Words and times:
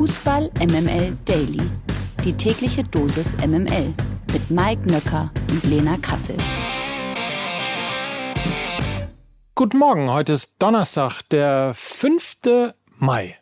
Fußball 0.00 0.50
MML 0.58 1.14
Daily. 1.26 1.60
Die 2.24 2.32
tägliche 2.32 2.82
Dosis 2.82 3.36
MML 3.36 3.92
mit 4.32 4.50
Mike 4.50 4.90
Nöcker 4.90 5.30
und 5.50 5.62
Lena 5.64 5.98
Kassel. 5.98 6.38
Guten 9.54 9.76
Morgen, 9.76 10.10
heute 10.10 10.32
ist 10.32 10.54
Donnerstag, 10.58 11.20
der 11.28 11.74
5. 11.74 12.38
Mai. 12.96 13.36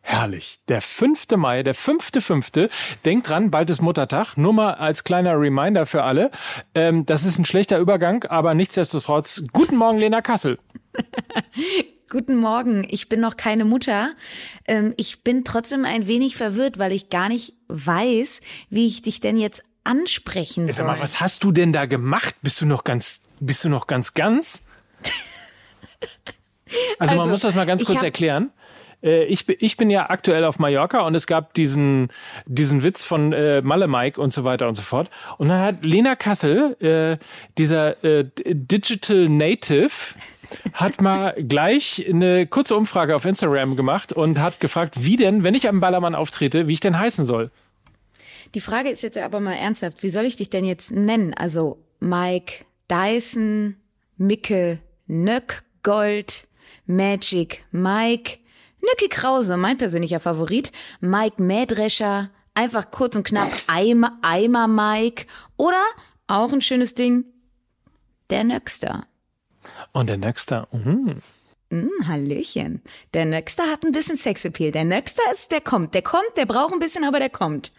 Herrlich. 0.00 0.58
Der 0.66 0.82
5. 0.82 1.28
Mai, 1.36 1.62
der 1.62 1.76
5.5. 1.76 2.68
Denkt 3.04 3.28
dran, 3.28 3.52
bald 3.52 3.70
ist 3.70 3.80
Muttertag. 3.80 4.36
Nur 4.36 4.52
mal 4.52 4.74
als 4.74 5.04
kleiner 5.04 5.38
Reminder 5.38 5.86
für 5.86 6.02
alle. 6.02 6.32
Ähm, 6.74 7.06
das 7.06 7.24
ist 7.24 7.38
ein 7.38 7.44
schlechter 7.44 7.78
Übergang, 7.78 8.24
aber 8.24 8.54
nichtsdestotrotz. 8.54 9.44
Guten 9.52 9.76
Morgen, 9.76 9.98
Lena 9.98 10.22
Kassel. 10.22 10.58
Guten 12.14 12.36
Morgen. 12.36 12.86
Ich 12.88 13.08
bin 13.08 13.18
noch 13.18 13.36
keine 13.36 13.64
Mutter. 13.64 14.12
Ähm, 14.68 14.94
ich 14.96 15.24
bin 15.24 15.42
trotzdem 15.44 15.84
ein 15.84 16.06
wenig 16.06 16.36
verwirrt, 16.36 16.78
weil 16.78 16.92
ich 16.92 17.10
gar 17.10 17.28
nicht 17.28 17.54
weiß, 17.66 18.40
wie 18.70 18.86
ich 18.86 19.02
dich 19.02 19.18
denn 19.18 19.36
jetzt 19.36 19.64
ansprechen 19.82 20.66
soll. 20.68 20.74
Sag 20.74 20.86
mal, 20.86 21.00
was 21.00 21.20
hast 21.20 21.42
du 21.42 21.50
denn 21.50 21.72
da 21.72 21.86
gemacht? 21.86 22.36
Bist 22.40 22.60
du 22.60 22.66
noch 22.66 22.84
ganz, 22.84 23.18
bist 23.40 23.64
du 23.64 23.68
noch 23.68 23.88
ganz 23.88 24.14
ganz? 24.14 24.62
Also, 26.98 27.14
man 27.16 27.20
Also, 27.22 27.30
muss 27.32 27.40
das 27.42 27.54
mal 27.56 27.66
ganz 27.66 27.84
kurz 27.84 28.02
erklären. 28.02 28.50
Äh, 29.02 29.24
Ich, 29.24 29.44
bin- 29.46 29.56
ich 29.58 29.76
bin 29.76 29.90
ja 29.90 30.08
aktuell 30.10 30.44
auf 30.44 30.58
Mallorca 30.60 31.00
und 31.02 31.14
es 31.16 31.26
gab 31.26 31.52
diesen, 31.54 32.08
diesen 32.46 32.82
Witz 32.84 33.02
von 33.04 33.32
äh, 33.32 33.60
Malle 33.62 33.86
Mike 33.88 34.20
und 34.20 34.32
so 34.32 34.44
weiter 34.44 34.66
und 34.68 34.74
so 34.76 34.82
fort. 34.82 35.10
Und 35.38 35.48
dann 35.48 35.60
hat 35.60 35.84
Lena 35.84 36.14
Kassel, 36.16 36.76
äh, 36.80 37.18
dieser 37.58 38.02
äh, 38.04 38.24
Digital 38.46 39.28
Native, 39.28 39.90
hat 40.72 41.00
mal 41.00 41.34
gleich 41.34 42.04
eine 42.08 42.46
kurze 42.46 42.76
Umfrage 42.76 43.16
auf 43.16 43.24
Instagram 43.24 43.76
gemacht 43.76 44.12
und 44.12 44.38
hat 44.38 44.60
gefragt, 44.60 45.04
wie 45.04 45.16
denn, 45.16 45.44
wenn 45.44 45.54
ich 45.54 45.68
am 45.68 45.80
Ballermann 45.80 46.14
auftrete, 46.14 46.68
wie 46.68 46.74
ich 46.74 46.80
denn 46.80 46.98
heißen 46.98 47.24
soll. 47.24 47.50
Die 48.54 48.60
Frage 48.60 48.88
ist 48.90 49.02
jetzt 49.02 49.18
aber 49.18 49.40
mal 49.40 49.54
ernsthaft. 49.54 50.02
Wie 50.02 50.10
soll 50.10 50.24
ich 50.24 50.36
dich 50.36 50.50
denn 50.50 50.64
jetzt 50.64 50.92
nennen? 50.92 51.34
Also 51.34 51.78
Mike 52.00 52.64
Dyson, 52.88 53.76
Micke 54.16 54.78
Nöck 55.06 55.64
Gold, 55.82 56.46
Magic 56.86 57.64
Mike, 57.70 58.38
Nöcki 58.80 59.08
Krause, 59.08 59.56
mein 59.56 59.78
persönlicher 59.78 60.20
Favorit, 60.20 60.72
Mike 61.00 61.42
Mähdrescher, 61.42 62.30
einfach 62.54 62.90
kurz 62.90 63.16
und 63.16 63.24
knapp 63.24 63.50
Eimer, 63.66 64.18
Eimer 64.22 64.68
Mike 64.68 65.26
oder 65.56 65.82
auch 66.26 66.52
ein 66.52 66.60
schönes 66.60 66.94
Ding, 66.94 67.24
der 68.30 68.44
Nöckster. 68.44 69.06
Und 69.92 70.08
der 70.08 70.16
Nächste, 70.16 70.66
mhm. 70.72 71.22
Hm, 71.70 71.90
Hallöchen. 72.06 72.82
Der 73.14 73.24
Nöckster 73.24 73.64
hat 73.64 73.84
ein 73.84 73.92
bisschen 73.92 74.16
Sexappeal. 74.16 74.70
Der 74.70 74.84
Nöckster 74.84 75.22
ist, 75.32 75.50
der 75.50 75.60
kommt. 75.60 75.94
Der 75.94 76.02
kommt, 76.02 76.36
der 76.36 76.46
braucht 76.46 76.72
ein 76.72 76.78
bisschen, 76.78 77.04
aber 77.04 77.18
der 77.18 77.30
kommt. 77.30 77.72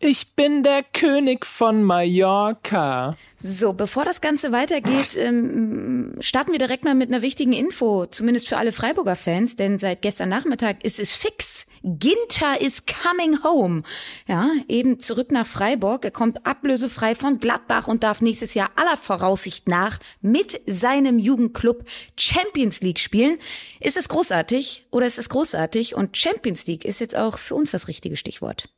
ich 0.00 0.34
bin 0.34 0.62
der 0.62 0.82
König 0.82 1.46
von 1.46 1.82
Mallorca. 1.82 3.16
So, 3.38 3.72
bevor 3.72 4.04
das 4.04 4.20
Ganze 4.20 4.52
weitergeht, 4.52 5.16
ähm, 5.16 6.16
starten 6.20 6.52
wir 6.52 6.58
direkt 6.58 6.84
mal 6.84 6.94
mit 6.94 7.08
einer 7.08 7.22
wichtigen 7.22 7.52
Info, 7.54 8.06
zumindest 8.06 8.48
für 8.48 8.58
alle 8.58 8.72
Freiburger 8.72 9.16
Fans, 9.16 9.56
denn 9.56 9.78
seit 9.78 10.02
gestern 10.02 10.28
Nachmittag 10.28 10.84
ist 10.84 10.98
es 11.00 11.12
fix. 11.14 11.66
Ginter 11.84 12.60
is 12.60 12.84
coming 12.86 13.42
home. 13.44 13.82
Ja, 14.26 14.50
eben 14.68 15.00
zurück 15.00 15.30
nach 15.30 15.46
Freiburg. 15.46 16.04
Er 16.04 16.10
kommt 16.10 16.46
ablösefrei 16.46 17.14
von 17.14 17.38
Gladbach 17.38 17.86
und 17.86 18.02
darf 18.02 18.22
nächstes 18.22 18.54
Jahr 18.54 18.70
aller 18.76 18.96
Voraussicht 18.96 19.68
nach 19.68 19.98
mit 20.22 20.60
seinem 20.66 21.18
Jugendclub 21.18 21.84
Champions 22.18 22.80
League 22.80 22.98
spielen. 22.98 23.36
Ist 23.80 23.98
es 23.98 24.08
großartig 24.08 24.86
oder 24.90 25.06
ist 25.06 25.18
es 25.18 25.28
großartig? 25.28 25.94
Und 25.94 26.16
Champions 26.16 26.66
League 26.66 26.86
ist 26.86 27.00
jetzt 27.00 27.16
auch 27.16 27.38
für 27.38 27.54
uns 27.54 27.70
das 27.72 27.86
richtige 27.86 28.16
Stichwort. 28.16 28.70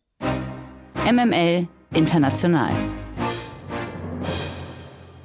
MML 1.04 1.68
International. 1.92 2.72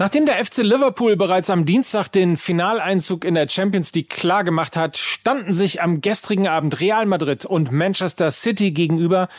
Nachdem 0.02 0.25
der 0.25 0.44
FC 0.44 0.63
Liverpool 0.63 1.16
bereits 1.16 1.51
am 1.51 1.63
Dienstag 1.63 2.07
den 2.07 2.35
Finaleinzug 2.35 3.23
in 3.23 3.35
der 3.35 3.47
Champions 3.47 3.94
League 3.94 4.09
klargemacht 4.09 4.75
hat, 4.75 4.97
standen 4.97 5.53
sich 5.53 5.79
am 5.79 6.01
gestrigen 6.01 6.47
Abend 6.47 6.81
Real 6.81 7.06
Madrid 7.06 7.45
und 7.45 7.72
Manchester 7.72 8.31
City 8.31 8.72
gegenüber. 8.72 9.29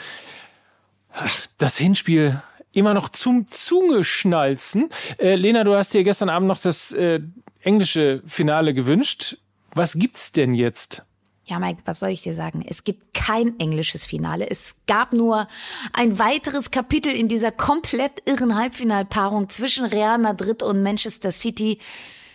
Das 1.59 1.77
Hinspiel 1.77 2.41
immer 2.71 2.95
noch 2.95 3.09
zum 3.09 3.49
Zungeschnalzen. 3.49 4.91
Äh, 5.19 5.35
Lena, 5.35 5.65
du 5.65 5.75
hast 5.75 5.95
dir 5.95 6.05
gestern 6.05 6.29
Abend 6.29 6.47
noch 6.47 6.61
das 6.61 6.93
äh, 6.93 7.19
englische 7.63 8.23
Finale 8.25 8.73
gewünscht. 8.73 9.39
Was 9.75 9.95
gibt's 9.95 10.31
denn 10.31 10.55
jetzt? 10.55 11.03
Ja, 11.45 11.59
Mike, 11.59 11.83
was 11.85 11.99
soll 11.99 12.11
ich 12.11 12.23
dir 12.23 12.35
sagen? 12.35 12.65
Es 12.67 12.85
gibt 12.85 13.15
kein 13.15 13.59
englisches 13.59 14.05
Finale. 14.05 14.49
Es 14.49 14.77
gab 14.87 15.13
nur 15.13 15.49
ein 15.93 16.19
weiteres 16.19 16.71
Kapitel 16.71 17.13
in 17.13 17.27
dieser 17.27 17.51
komplett 17.51 18.23
irren 18.27 18.55
Halbfinalpaarung 18.55 19.49
zwischen 19.49 19.85
Real 19.85 20.19
Madrid 20.19 20.63
und 20.63 20.85
Manchester 20.85 21.33
City, 21.33 21.79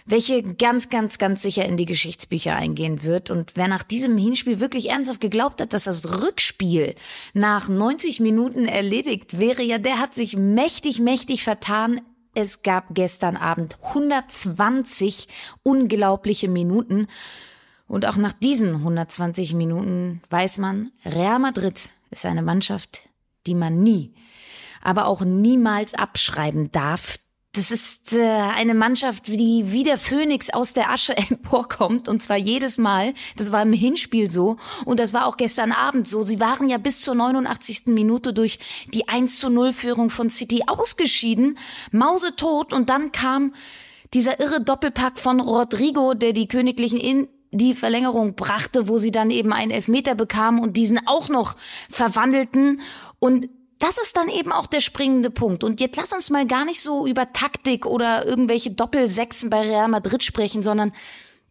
welche 0.06 0.44
ganz, 0.44 0.90
ganz, 0.90 1.18
ganz 1.20 1.42
sicher 1.42 1.66
in 1.66 1.78
die 1.78 1.86
Geschichtsbücher 1.86 2.56
eingehen 2.56 3.04
wird. 3.04 3.30
Und 3.30 3.54
wer 3.56 3.70
nach 3.70 3.84
diesem 3.84 4.18
Hinspiel 4.18 4.60
wirklich 4.60 4.90
ernsthaft 4.90 5.22
geglaubt 5.22 5.62
hat, 5.62 5.74
dass 5.74 5.86
das 5.86 6.22
Rückspiel 6.22 6.96
nach 7.34 7.70
90 7.70 8.20
Minuten 8.20 8.66
erledigt 8.68 9.40
wäre, 9.40 9.64
ja, 9.64 9.78
der 9.78 10.00
hat 10.00 10.14
sich 10.14 10.36
mächtig, 10.36 11.00
mächtig 11.00 11.44
vertan. 11.44 12.02
Es 12.34 12.62
gab 12.62 12.94
gestern 12.94 13.38
Abend 13.38 13.78
120 13.84 15.30
unglaubliche 15.64 16.50
Minuten. 16.50 17.08
Und 17.88 18.06
auch 18.06 18.18
nach 18.18 18.34
diesen 18.34 18.76
120 18.76 19.54
Minuten 19.54 20.22
weiß 20.30 20.58
man, 20.58 20.92
Real 21.06 21.40
Madrid 21.40 21.92
ist 22.12 22.26
eine 22.26 22.42
Mannschaft, 22.42 23.10
die 23.46 23.56
man 23.56 23.82
nie, 23.82 24.14
aber 24.82 25.06
auch 25.08 25.22
niemals 25.22 25.94
abschreiben 25.94 26.72
darf. 26.72 27.18
Das 27.54 27.72
ist 27.72 28.14
äh, 28.14 28.22
eine 28.22 28.76
Mannschaft, 28.76 29.28
die 29.28 29.72
wie 29.72 29.84
der 29.84 29.98
Phönix 29.98 30.52
aus 30.52 30.74
der 30.74 30.92
Asche 30.92 31.18
emporkommt 31.30 32.08
und 32.08 32.22
zwar 32.22 32.38
jedes 32.38 32.78
Mal. 32.78 33.14
Das 33.36 33.52
war 33.52 33.64
im 33.64 33.74
Hinspiel 33.74 34.30
so 34.30 34.58
und 34.86 35.00
das 35.00 35.14
war 35.14 35.26
auch 35.26 35.38
gestern 35.38 35.72
Abend 35.72 36.08
so. 36.08 36.22
Sie 36.22 36.40
waren 36.40 36.70
ja 36.70 36.78
bis 36.78 37.00
zur 37.00 37.16
89. 37.16 37.88
Minute 37.88 38.34
durch 38.34 38.60
die 38.94 39.08
1 39.08 39.40
zu 39.40 39.50
0 39.50 39.72
Führung 39.72 40.10
von 40.10 40.30
City 40.30 40.64
ausgeschieden, 40.68 41.58
mausetot 41.92 42.74
und 42.74 42.90
dann 42.90 43.12
kam 43.12 43.54
dieser 44.14 44.40
irre 44.40 44.62
Doppelpack 44.62 45.18
von 45.18 45.40
Rodrigo, 45.40 46.14
der 46.14 46.34
die 46.34 46.48
Königlichen 46.48 47.00
in 47.00 47.28
die 47.52 47.74
Verlängerung 47.74 48.36
brachte, 48.36 48.88
wo 48.88 48.98
sie 48.98 49.12
dann 49.12 49.32
eben 49.32 49.54
einen 49.54 49.72
Elfmeter 49.72 50.16
bekamen 50.16 50.62
und 50.62 50.78
diesen 50.78 51.06
auch 51.08 51.30
noch 51.30 51.56
verwandelten. 51.90 52.82
Und 53.20 53.50
das 53.80 53.98
ist 53.98 54.18
dann 54.18 54.30
eben 54.30 54.52
auch 54.52 54.68
der 54.68 54.80
springende 54.80 55.30
Punkt. 55.30 55.64
Und 55.64 55.80
jetzt 55.82 55.98
lass 55.98 56.14
uns 56.14 56.30
mal 56.30 56.48
gar 56.48 56.66
nicht 56.66 56.82
so 56.82 57.08
über 57.08 57.32
Taktik 57.32 57.86
oder 57.86 58.26
irgendwelche 58.26 58.72
Doppelsechsen 58.72 59.50
bei 59.50 59.62
Real 59.62 59.88
Madrid 59.88 60.24
sprechen, 60.24 60.64
sondern 60.64 60.94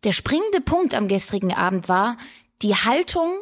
der 0.04 0.12
springende 0.12 0.60
Punkt 0.60 0.94
am 0.94 1.08
gestrigen 1.08 1.52
Abend 1.52 1.88
war 1.88 2.16
die 2.62 2.74
Haltung 2.74 3.32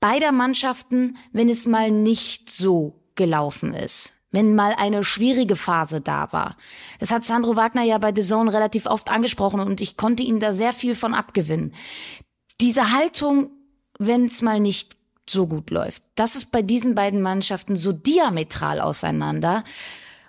beider 0.00 0.32
Mannschaften, 0.32 1.16
wenn 1.32 1.48
es 1.48 1.66
mal 1.66 1.90
nicht 1.90 2.50
so 2.50 3.00
gelaufen 3.14 3.74
ist 3.74 4.14
wenn 4.34 4.56
mal 4.56 4.74
eine 4.76 5.04
schwierige 5.04 5.54
Phase 5.54 6.00
da 6.00 6.32
war. 6.32 6.56
Das 6.98 7.12
hat 7.12 7.24
Sandro 7.24 7.56
Wagner 7.56 7.84
ja 7.84 7.98
bei 7.98 8.12
The 8.12 8.22
Zone 8.22 8.52
relativ 8.52 8.86
oft 8.86 9.08
angesprochen 9.08 9.60
und 9.60 9.80
ich 9.80 9.96
konnte 9.96 10.24
ihm 10.24 10.40
da 10.40 10.52
sehr 10.52 10.72
viel 10.72 10.96
von 10.96 11.14
abgewinnen. 11.14 11.72
Diese 12.60 12.90
Haltung, 12.90 13.50
wenn 13.96 14.26
es 14.26 14.42
mal 14.42 14.58
nicht 14.58 14.96
so 15.30 15.46
gut 15.46 15.70
läuft, 15.70 16.02
das 16.16 16.34
ist 16.34 16.50
bei 16.50 16.62
diesen 16.62 16.96
beiden 16.96 17.22
Mannschaften 17.22 17.76
so 17.76 17.92
diametral 17.92 18.80
auseinander. 18.80 19.62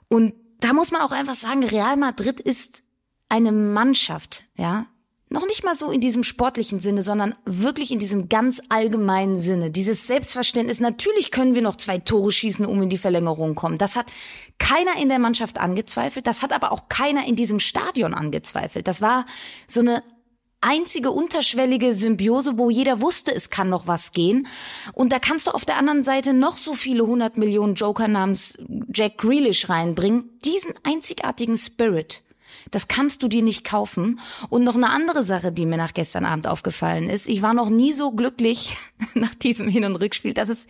Und 0.07 0.35
da 0.59 0.73
muss 0.73 0.91
man 0.91 1.01
auch 1.01 1.11
einfach 1.11 1.35
sagen, 1.35 1.63
Real 1.63 1.97
Madrid 1.97 2.39
ist 2.39 2.83
eine 3.27 3.51
Mannschaft, 3.51 4.43
ja, 4.55 4.85
noch 5.29 5.47
nicht 5.47 5.63
mal 5.63 5.75
so 5.75 5.89
in 5.89 6.01
diesem 6.01 6.23
sportlichen 6.23 6.79
Sinne, 6.79 7.01
sondern 7.01 7.35
wirklich 7.45 7.91
in 7.91 7.99
diesem 7.99 8.29
ganz 8.29 8.61
allgemeinen 8.69 9.37
Sinne. 9.37 9.71
Dieses 9.71 10.05
Selbstverständnis, 10.07 10.79
natürlich 10.79 11.31
können 11.31 11.55
wir 11.55 11.61
noch 11.61 11.77
zwei 11.77 11.97
Tore 11.97 12.31
schießen, 12.31 12.66
um 12.66 12.81
in 12.83 12.89
die 12.89 12.97
Verlängerung 12.97 13.55
kommen. 13.55 13.77
Das 13.77 13.95
hat 13.95 14.05
keiner 14.59 15.01
in 15.01 15.09
der 15.09 15.19
Mannschaft 15.19 15.59
angezweifelt, 15.59 16.27
das 16.27 16.41
hat 16.43 16.53
aber 16.53 16.72
auch 16.72 16.89
keiner 16.89 17.27
in 17.27 17.35
diesem 17.35 17.59
Stadion 17.59 18.13
angezweifelt. 18.13 18.87
Das 18.87 19.01
war 19.01 19.25
so 19.67 19.79
eine 19.79 20.03
einzige 20.61 21.11
unterschwellige 21.11 21.93
Symbiose, 21.93 22.57
wo 22.57 22.69
jeder 22.69 23.01
wusste, 23.01 23.33
es 23.33 23.49
kann 23.49 23.69
noch 23.69 23.87
was 23.87 24.11
gehen. 24.11 24.47
Und 24.93 25.11
da 25.11 25.19
kannst 25.19 25.47
du 25.47 25.51
auf 25.51 25.66
der 25.66 25.78
anderen 25.78 26.03
Seite 26.03 26.33
noch 26.33 26.57
so 26.57 26.73
viele 26.73 27.05
hundert 27.05 27.37
Millionen 27.37 27.75
Joker 27.75 28.07
namens 28.07 28.57
Jack 28.93 29.17
Grealish 29.17 29.69
reinbringen. 29.69 30.39
Diesen 30.43 30.73
einzigartigen 30.83 31.57
Spirit, 31.57 32.23
das 32.72 32.87
kannst 32.87 33.23
du 33.23 33.28
dir 33.28 33.41
nicht 33.41 33.63
kaufen. 33.63 34.19
Und 34.49 34.63
noch 34.63 34.75
eine 34.75 34.90
andere 34.90 35.23
Sache, 35.23 35.52
die 35.52 35.66
mir 35.66 35.78
nach 35.78 35.93
gestern 35.93 36.25
Abend 36.25 36.47
aufgefallen 36.47 37.09
ist. 37.09 37.28
Ich 37.28 37.41
war 37.41 37.53
noch 37.53 37.69
nie 37.69 37.93
so 37.93 38.11
glücklich 38.11 38.78
nach 39.13 39.35
diesem 39.35 39.67
Hin- 39.67 39.85
und 39.85 39.96
Rückspiel, 39.96 40.34
dass 40.34 40.49
es 40.49 40.67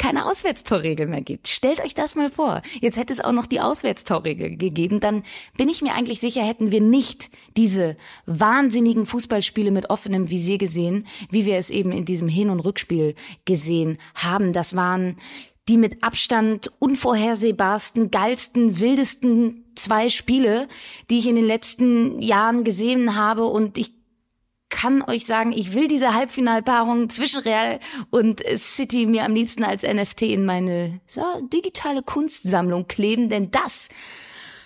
keine 0.00 0.24
Auswärtstorregel 0.24 1.06
mehr 1.06 1.20
gibt. 1.20 1.46
Stellt 1.46 1.84
euch 1.84 1.92
das 1.92 2.14
mal 2.14 2.30
vor. 2.30 2.62
Jetzt 2.80 2.96
hätte 2.96 3.12
es 3.12 3.20
auch 3.20 3.32
noch 3.32 3.44
die 3.44 3.60
Auswärtstorregel 3.60 4.56
gegeben. 4.56 4.98
Dann 4.98 5.24
bin 5.58 5.68
ich 5.68 5.82
mir 5.82 5.92
eigentlich 5.92 6.20
sicher, 6.20 6.42
hätten 6.42 6.70
wir 6.70 6.80
nicht 6.80 7.28
diese 7.58 7.98
wahnsinnigen 8.24 9.04
Fußballspiele 9.04 9.70
mit 9.70 9.90
offenem 9.90 10.30
Visier 10.30 10.56
gesehen, 10.56 11.06
wie 11.28 11.44
wir 11.44 11.58
es 11.58 11.68
eben 11.68 11.92
in 11.92 12.06
diesem 12.06 12.28
Hin- 12.28 12.48
und 12.48 12.60
Rückspiel 12.60 13.14
gesehen 13.44 13.98
haben. 14.14 14.54
Das 14.54 14.74
waren 14.74 15.18
die 15.70 15.76
mit 15.76 16.02
Abstand 16.02 16.68
unvorhersehbarsten, 16.80 18.10
geilsten, 18.10 18.80
wildesten 18.80 19.64
zwei 19.76 20.08
Spiele, 20.08 20.66
die 21.08 21.20
ich 21.20 21.28
in 21.28 21.36
den 21.36 21.46
letzten 21.46 22.20
Jahren 22.20 22.64
gesehen 22.64 23.14
habe. 23.14 23.44
Und 23.44 23.78
ich 23.78 23.92
kann 24.68 25.02
euch 25.02 25.26
sagen, 25.26 25.52
ich 25.52 25.72
will 25.72 25.86
diese 25.86 26.12
Halbfinalpaarung 26.12 27.08
zwischen 27.08 27.42
Real 27.42 27.78
und 28.10 28.42
City 28.56 29.06
mir 29.06 29.24
am 29.24 29.32
liebsten 29.32 29.62
als 29.62 29.84
NFT 29.84 30.22
in 30.22 30.44
meine 30.44 31.00
ja, 31.14 31.38
digitale 31.52 32.02
Kunstsammlung 32.02 32.88
kleben, 32.88 33.28
denn 33.28 33.52
das, 33.52 33.90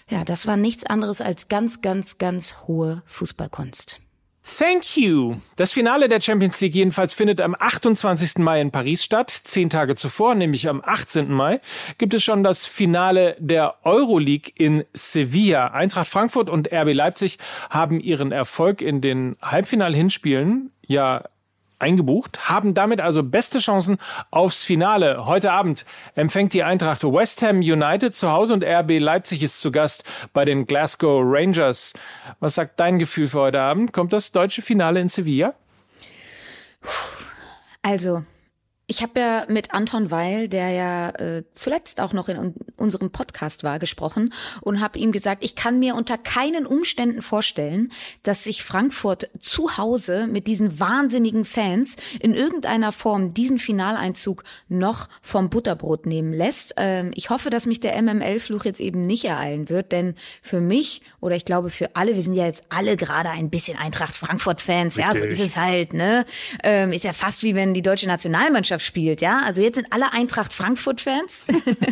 ja, 0.09 0.25
das 0.25 0.47
war 0.47 0.57
nichts 0.57 0.87
anderes 0.87 1.21
als 1.21 1.49
ganz, 1.49 1.83
ganz, 1.83 2.17
ganz 2.17 2.57
hohe 2.67 3.03
Fußballkunst. 3.05 4.01
Thank 4.45 4.99
you. 4.99 5.37
Das 5.57 5.73
Finale 5.73 6.09
der 6.09 6.21
Champions 6.21 6.61
League 6.61 6.75
jedenfalls 6.75 7.15
findet 7.15 7.41
am 7.41 7.57
28. 7.59 8.39
Mai 8.39 8.61
in 8.61 8.71
Paris 8.71 9.03
statt. 9.03 9.31
Zehn 9.31 9.71
Tage 9.71 9.97
zuvor, 9.97 10.35
nämlich 10.35 10.69
am 10.69 10.83
18. 10.85 11.33
Mai, 11.33 11.61
gibt 11.97 12.13
es 12.13 12.23
schon 12.23 12.45
das 12.45 12.67
Finale 12.67 13.37
der 13.41 13.77
Euroleague 13.85 14.53
in 14.55 14.85
Sevilla. 14.93 15.69
Eintracht 15.69 16.09
Frankfurt 16.09 16.51
und 16.51 16.71
RB 16.71 16.93
Leipzig 16.93 17.39
haben 17.71 18.01
ihren 18.01 18.33
Erfolg 18.33 18.83
in 18.83 19.01
den 19.01 19.37
Halbfinal-Hinspielen 19.41 20.71
ja 20.87 21.25
eingebucht, 21.85 22.49
haben 22.49 22.73
damit 22.73 23.01
also 23.01 23.23
beste 23.23 23.59
Chancen 23.59 23.99
aufs 24.31 24.63
Finale. 24.63 25.27
Heute 25.27 25.53
Abend 25.53 25.85
empfängt 26.15 26.55
die 26.55 26.63
Eintracht 26.63 27.05
West 27.05 27.43
Ham 27.43 27.59
United 27.59 28.15
zu 28.15 28.31
Hause 28.33 28.55
und 28.55 28.65
RB 28.65 28.99
Leipzig 28.99 29.43
ist 29.43 29.61
zu 29.61 29.71
Gast 29.71 30.05
bei 30.33 30.45
den 30.45 30.67
Glasgow 30.67 31.23
Rangers. 31.23 31.93
Was 32.41 32.55
sagt 32.55 32.81
dein 32.81 32.99
Gefühl 32.99 33.29
für 33.29 33.41
heute 33.41 33.61
Abend? 33.61 33.93
Kommt 33.93 34.13
das 34.15 34.33
deutsche 34.33 34.63
Finale 34.63 35.01
in 35.01 35.09
Sevilla? 35.09 35.55
Also, 37.83 38.25
ich 38.87 39.03
habe 39.03 39.19
ja 39.19 39.47
mit 39.49 39.73
Anton 39.73 40.11
Weil, 40.11 40.49
der 40.49 40.71
ja 40.71 41.11
äh, 41.11 41.45
zuletzt 41.55 42.01
auch 42.01 42.13
noch 42.13 42.29
in 42.29 42.37
un 42.39 42.55
unserem 42.77 43.11
Podcast 43.11 43.63
war, 43.63 43.79
gesprochen 43.79 44.35
und 44.61 44.81
habe 44.81 44.99
ihm 44.99 45.13
gesagt, 45.13 45.45
ich 45.45 45.55
kann 45.55 45.79
mir 45.79 45.95
unter 45.95 46.19
keinen 46.19 46.67
Umständen 46.67 47.23
vorstellen, 47.23 47.93
dass 48.25 48.45
sich 48.45 48.65
Frankfurt 48.65 49.31
zu 49.39 49.79
Hause 49.79 50.27
mit 50.27 50.49
diesen 50.49 50.81
wahnsinnigen 50.81 51.45
Fans 51.45 51.97
in 52.19 52.35
irgendeiner 52.35 52.91
Form 52.91 53.33
diesen 53.33 53.59
Finaleinzug 53.59 54.43
noch 54.69 55.09
vom 55.23 55.51
Butterbrot 55.51 56.05
nehmen 56.05 56.33
lässt. 56.33 56.75
Ähm, 56.77 57.13
ich 57.15 57.31
hoffe, 57.31 57.49
dass 57.49 57.65
mich 57.65 57.79
der 57.79 58.01
MML-Fluch 58.03 58.65
jetzt 58.65 58.81
eben 58.81 59.07
nicht 59.07 59.25
ereilen 59.25 59.69
wird, 59.69 59.93
denn 59.93 60.17
für 60.43 60.61
mich 60.61 61.01
oder 61.21 61.37
ich 61.37 61.45
glaube 61.45 61.71
für 61.71 61.95
alle, 61.95 62.17
wir 62.17 62.23
sind 62.23 62.35
ja 62.35 62.45
jetzt 62.45 62.65
alle 62.71 62.97
gerade 62.97 63.31
ein 63.31 63.51
bisschen 63.51 63.79
Eintracht 63.79 64.17
Frankfurt-Fans, 64.17 64.97
ja, 64.97 65.15
so 65.15 65.23
ist 65.23 65.41
es 65.41 65.57
halt, 65.57 65.95
ne? 65.95 66.27
Ähm, 66.65 66.93
ist 66.93 67.05
ja 67.05 67.13
fast 67.13 67.45
wie 67.45 67.55
wenn 67.55 67.73
die 67.73 67.83
deutsche 67.83 68.09
Nationalmannschaft 68.09 68.74
Mannschaft 68.75 68.87
spielt, 68.87 69.21
ja. 69.21 69.41
Also 69.45 69.63
jetzt 69.63 69.77
sind 69.77 69.87
alle 69.93 70.13
Eintracht 70.13 70.53
Frankfurt-Fans. 70.53 71.47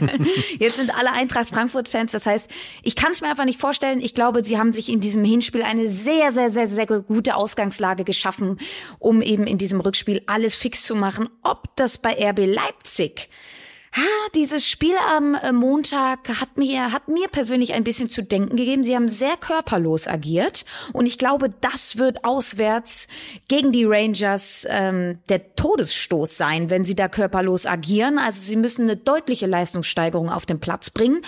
jetzt 0.58 0.76
sind 0.76 0.94
alle 0.96 1.12
Eintracht 1.12 1.48
Frankfurt-Fans. 1.48 2.12
Das 2.12 2.26
heißt, 2.26 2.48
ich 2.82 2.96
kann 2.96 3.12
es 3.12 3.20
mir 3.20 3.28
einfach 3.28 3.44
nicht 3.44 3.60
vorstellen. 3.60 4.00
Ich 4.00 4.14
glaube, 4.14 4.44
sie 4.44 4.58
haben 4.58 4.72
sich 4.72 4.88
in 4.88 5.00
diesem 5.00 5.24
Hinspiel 5.24 5.62
eine 5.62 5.88
sehr, 5.88 6.32
sehr, 6.32 6.50
sehr, 6.50 6.66
sehr 6.66 6.86
gute 6.86 7.36
Ausgangslage 7.36 8.04
geschaffen, 8.04 8.58
um 8.98 9.22
eben 9.22 9.46
in 9.46 9.58
diesem 9.58 9.80
Rückspiel 9.80 10.22
alles 10.26 10.54
fix 10.54 10.82
zu 10.82 10.96
machen. 10.96 11.28
Ob 11.42 11.74
das 11.76 11.98
bei 11.98 12.12
RB 12.12 12.46
Leipzig 12.46 13.28
ha, 13.94 14.28
dieses 14.34 14.66
Spiel 14.66 14.94
am 15.14 15.34
äh, 15.34 15.52
Montag 15.52 16.28
hat 16.40 16.56
mir, 16.56 16.92
hat 16.92 17.08
mir 17.08 17.28
persönlich 17.28 17.74
ein 17.74 17.84
bisschen 17.84 18.08
zu 18.08 18.22
denken 18.22 18.56
gegeben. 18.56 18.84
Sie 18.84 18.94
haben 18.94 19.08
sehr 19.08 19.36
körperlos 19.36 20.08
agiert 20.08 20.64
und 20.92 21.06
ich 21.06 21.18
glaube, 21.18 21.50
das 21.60 21.98
wird 21.98 22.24
auswärts 22.24 23.08
gegen 23.48 23.72
die 23.72 23.84
Rangers 23.84 24.66
ähm, 24.68 25.18
der 25.28 25.54
Todesstoß 25.54 26.36
sein, 26.36 26.70
wenn 26.70 26.84
sie 26.84 26.94
da 26.94 27.08
körperlos 27.08 27.66
agieren. 27.66 28.18
Also 28.18 28.42
sie 28.42 28.56
müssen 28.56 28.82
eine 28.82 28.96
deutliche 28.96 29.46
Leistungssteigerung 29.46 30.30
auf 30.30 30.46
den 30.46 30.60
Platz 30.60 30.90
bringen. 30.90 31.22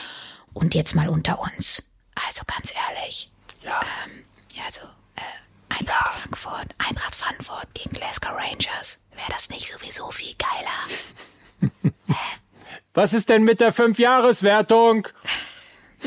Und 0.52 0.74
jetzt 0.74 0.94
mal 0.94 1.08
unter 1.08 1.40
uns. 1.40 1.82
Also 2.14 2.42
ganz 2.46 2.72
ehrlich. 2.88 3.30
Ja. 3.62 3.80
Ähm, 4.04 4.24
ja, 4.54 4.62
also 4.66 4.82
äh, 5.16 5.20
Eintracht 5.68 6.14
ja. 6.14 6.20
Frankfurt, 6.20 6.74
Eintracht 6.78 7.16
Frankfurt 7.16 7.74
gegen 7.74 7.90
Glasgow 7.90 8.30
Rangers. 8.32 8.98
Wäre 9.10 9.30
das 9.30 9.50
nicht 9.50 9.72
sowieso 9.72 10.10
viel 10.10 10.34
geiler? 10.38 11.72
Hä? 12.06 12.43
Was 12.92 13.12
ist 13.12 13.28
denn 13.28 13.44
mit 13.44 13.60
der 13.60 13.72
Fünfjahreswertung? 13.72 15.08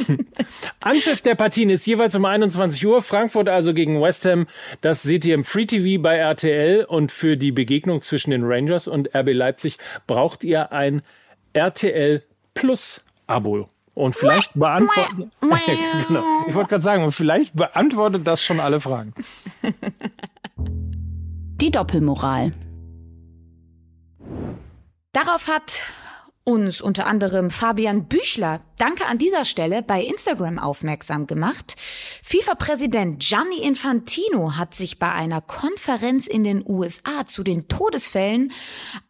Anpfiff 0.79 1.21
der 1.21 1.35
Partien 1.35 1.69
ist 1.69 1.85
jeweils 1.85 2.15
um 2.15 2.25
21 2.25 2.85
Uhr. 2.85 3.01
Frankfurt 3.01 3.49
also 3.49 3.73
gegen 3.73 4.01
West 4.01 4.25
Ham. 4.25 4.47
Das 4.81 5.03
seht 5.03 5.25
ihr 5.25 5.35
im 5.35 5.43
Free 5.43 5.65
TV 5.65 6.01
bei 6.01 6.15
RTL. 6.15 6.85
Und 6.85 7.11
für 7.11 7.37
die 7.37 7.51
Begegnung 7.51 8.01
zwischen 8.01 8.31
den 8.31 8.43
Rangers 8.43 8.87
und 8.87 9.13
RB 9.15 9.33
Leipzig 9.33 9.77
braucht 10.05 10.43
ihr 10.43 10.71
ein 10.71 11.01
RTL 11.53 12.23
Plus 12.53 13.01
Abo. 13.27 13.69
Und 13.93 14.15
vielleicht 14.15 14.51
beantwortet, 14.53 15.31
genau. 16.07 16.23
Ich 16.47 16.53
wollte 16.53 16.69
gerade 16.69 16.83
sagen, 16.83 17.11
vielleicht 17.11 17.55
beantwortet 17.55 18.27
das 18.27 18.43
schon 18.43 18.59
alle 18.59 18.79
Fragen. 18.79 19.13
Die 21.59 21.71
Doppelmoral. 21.71 22.53
Darauf 25.13 25.47
hat 25.47 25.83
uns 26.47 26.79
unter 26.79 27.07
anderem 27.07 27.51
Fabian 27.51 28.05
Büchler, 28.05 28.61
danke 28.77 29.05
an 29.05 29.17
dieser 29.17 29.43
Stelle, 29.43 29.83
bei 29.83 30.01
Instagram 30.01 30.59
aufmerksam 30.59 31.27
gemacht. 31.27 31.75
FIFA-Präsident 32.23 33.19
Gianni 33.19 33.63
Infantino 33.63 34.55
hat 34.55 34.73
sich 34.73 34.97
bei 34.97 35.11
einer 35.11 35.41
Konferenz 35.41 36.25
in 36.25 36.45
den 36.45 36.63
USA 36.65 37.25
zu 37.25 37.43
den 37.43 37.67
Todesfällen, 37.67 38.53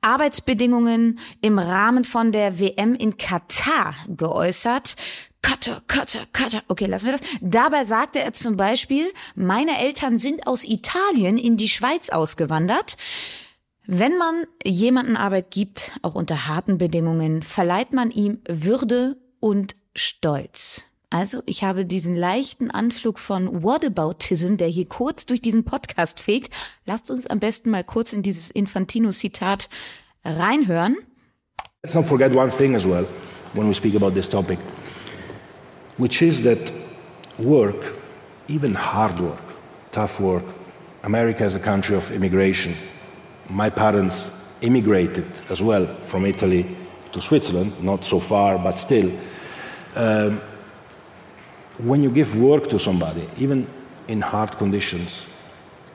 Arbeitsbedingungen 0.01 1.19
im 1.39 1.59
Rahmen 1.59 2.05
von 2.05 2.31
der 2.31 2.59
WM 2.59 2.95
in 2.95 3.17
Katar 3.17 3.93
geäußert. 4.07 4.95
Cutter, 5.43 5.83
Cutter, 5.85 6.25
Cutter. 6.33 6.63
Okay, 6.69 6.87
lassen 6.87 7.05
wir 7.05 7.17
das. 7.19 7.21
Dabei 7.41 7.85
sagte 7.85 8.19
er 8.19 8.33
zum 8.33 8.57
Beispiel, 8.57 9.13
meine 9.35 9.79
Eltern 9.79 10.17
sind 10.17 10.47
aus 10.47 10.65
Italien 10.65 11.37
in 11.37 11.55
die 11.55 11.69
Schweiz 11.69 12.09
ausgewandert. 12.09 12.97
Wenn 13.89 14.17
man 14.17 14.43
jemanden 14.65 15.15
Arbeit 15.15 15.49
gibt, 15.49 15.93
auch 16.01 16.13
unter 16.13 16.45
harten 16.49 16.77
Bedingungen, 16.77 17.41
verleiht 17.41 17.93
man 17.93 18.11
ihm 18.11 18.39
Würde 18.45 19.15
und 19.39 19.77
Stolz. 19.95 20.83
Also, 21.09 21.41
ich 21.45 21.63
habe 21.63 21.85
diesen 21.85 22.13
leichten 22.13 22.69
Anflug 22.69 23.17
von 23.17 23.63
Whataboutism, 23.63 24.57
der 24.57 24.67
hier 24.67 24.89
kurz 24.89 25.25
durch 25.25 25.41
diesen 25.41 25.63
Podcast 25.63 26.19
fegt. 26.19 26.53
Lasst 26.85 27.09
uns 27.09 27.27
am 27.27 27.39
besten 27.39 27.69
mal 27.69 27.85
kurz 27.85 28.11
in 28.11 28.23
dieses 28.23 28.51
Infantino-Zitat 28.51 29.69
reinhören. 30.25 30.97
Let's 31.81 31.95
not 31.95 32.07
forget 32.07 32.35
one 32.35 32.51
thing 32.51 32.75
as 32.75 32.85
well 32.85 33.07
when 33.53 33.69
we 33.69 33.73
speak 33.73 33.95
about 33.95 34.11
this 34.11 34.27
topic, 34.27 34.59
which 35.97 36.21
is 36.21 36.43
that 36.43 36.73
work, 37.37 37.93
even 38.49 38.75
hard 38.75 39.17
work, 39.21 39.39
tough 39.93 40.19
work, 40.19 40.43
America 41.03 41.45
is 41.45 41.55
a 41.55 41.59
country 41.59 41.95
of 41.95 42.11
immigration. 42.11 42.75
My 43.49 43.69
parents 43.69 44.31
immigrated 44.61 45.25
as 45.49 45.61
well 45.61 45.85
from 46.07 46.25
Italy 46.25 46.65
to 47.11 47.21
Switzerland, 47.21 47.81
not 47.81 48.03
so 48.03 48.19
far, 48.19 48.57
but 48.57 48.77
still. 48.77 49.11
Um, 49.95 50.41
when 51.77 52.01
you 52.03 52.09
give 52.09 52.35
work 52.35 52.69
to 52.69 52.79
somebody, 52.79 53.27
even 53.37 53.67
in 54.07 54.21
hard 54.21 54.57
conditions, 54.57 55.25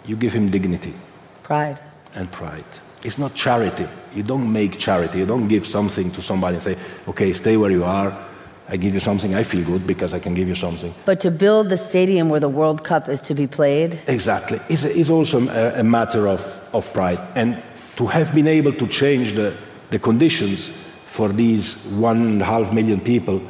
you 0.04 0.16
give 0.16 0.32
him 0.32 0.50
dignity. 0.50 0.94
Pride. 1.42 1.80
And 2.14 2.30
pride. 2.30 2.64
It's 3.04 3.18
not 3.18 3.35
charity. 3.35 3.88
You 4.14 4.23
don't 4.23 4.52
make 4.52 4.78
charity. 4.78 5.18
You 5.18 5.26
don't 5.26 5.49
give 5.49 5.66
something 5.66 6.11
to 6.12 6.23
somebody 6.23 6.54
and 6.54 6.62
say, 6.62 6.76
okay, 7.09 7.32
stay 7.32 7.56
where 7.56 7.71
you 7.71 7.85
are. 7.85 8.28
I 8.69 8.76
give 8.76 8.95
you 8.95 9.00
something, 9.00 9.35
I 9.35 9.42
feel 9.42 9.64
good 9.64 9.87
because 9.87 10.14
I 10.14 10.19
can 10.19 10.35
give 10.35 10.49
you 10.49 10.54
something. 10.54 10.95
But 11.04 11.21
to 11.21 11.31
build 11.31 11.69
the 11.69 11.76
stadium 11.76 12.28
where 12.28 12.40
the 12.40 12.49
World 12.49 12.85
Cup 12.85 13.09
is 13.09 13.21
to 13.23 13.35
be 13.35 13.47
played? 13.47 14.00
Exactly. 14.07 14.61
It's, 14.69 14.85
it's 14.85 15.11
also 15.11 15.47
a, 15.49 15.81
a 15.81 15.83
matter 15.83 16.28
of, 16.28 16.40
of 16.73 16.90
pride. 16.92 17.21
And 17.35 17.62
to 17.97 18.07
have 18.07 18.33
been 18.33 18.49
able 18.49 18.73
to 18.73 18.87
change 18.87 19.35
the, 19.35 19.54
the 19.90 19.99
conditions 19.99 20.71
for 21.07 21.28
these 21.28 21.85
one 21.87 22.16
and 22.16 22.42
a 22.42 22.45
half 22.45 22.73
million 22.73 23.00
people, 23.00 23.40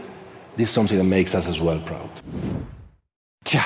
this 0.57 0.69
is 0.69 0.75
something 0.75 0.99
that 0.99 1.05
makes 1.05 1.35
us 1.35 1.47
as 1.47 1.61
well 1.61 1.81
proud. 1.81 2.11
Tja, 3.45 3.65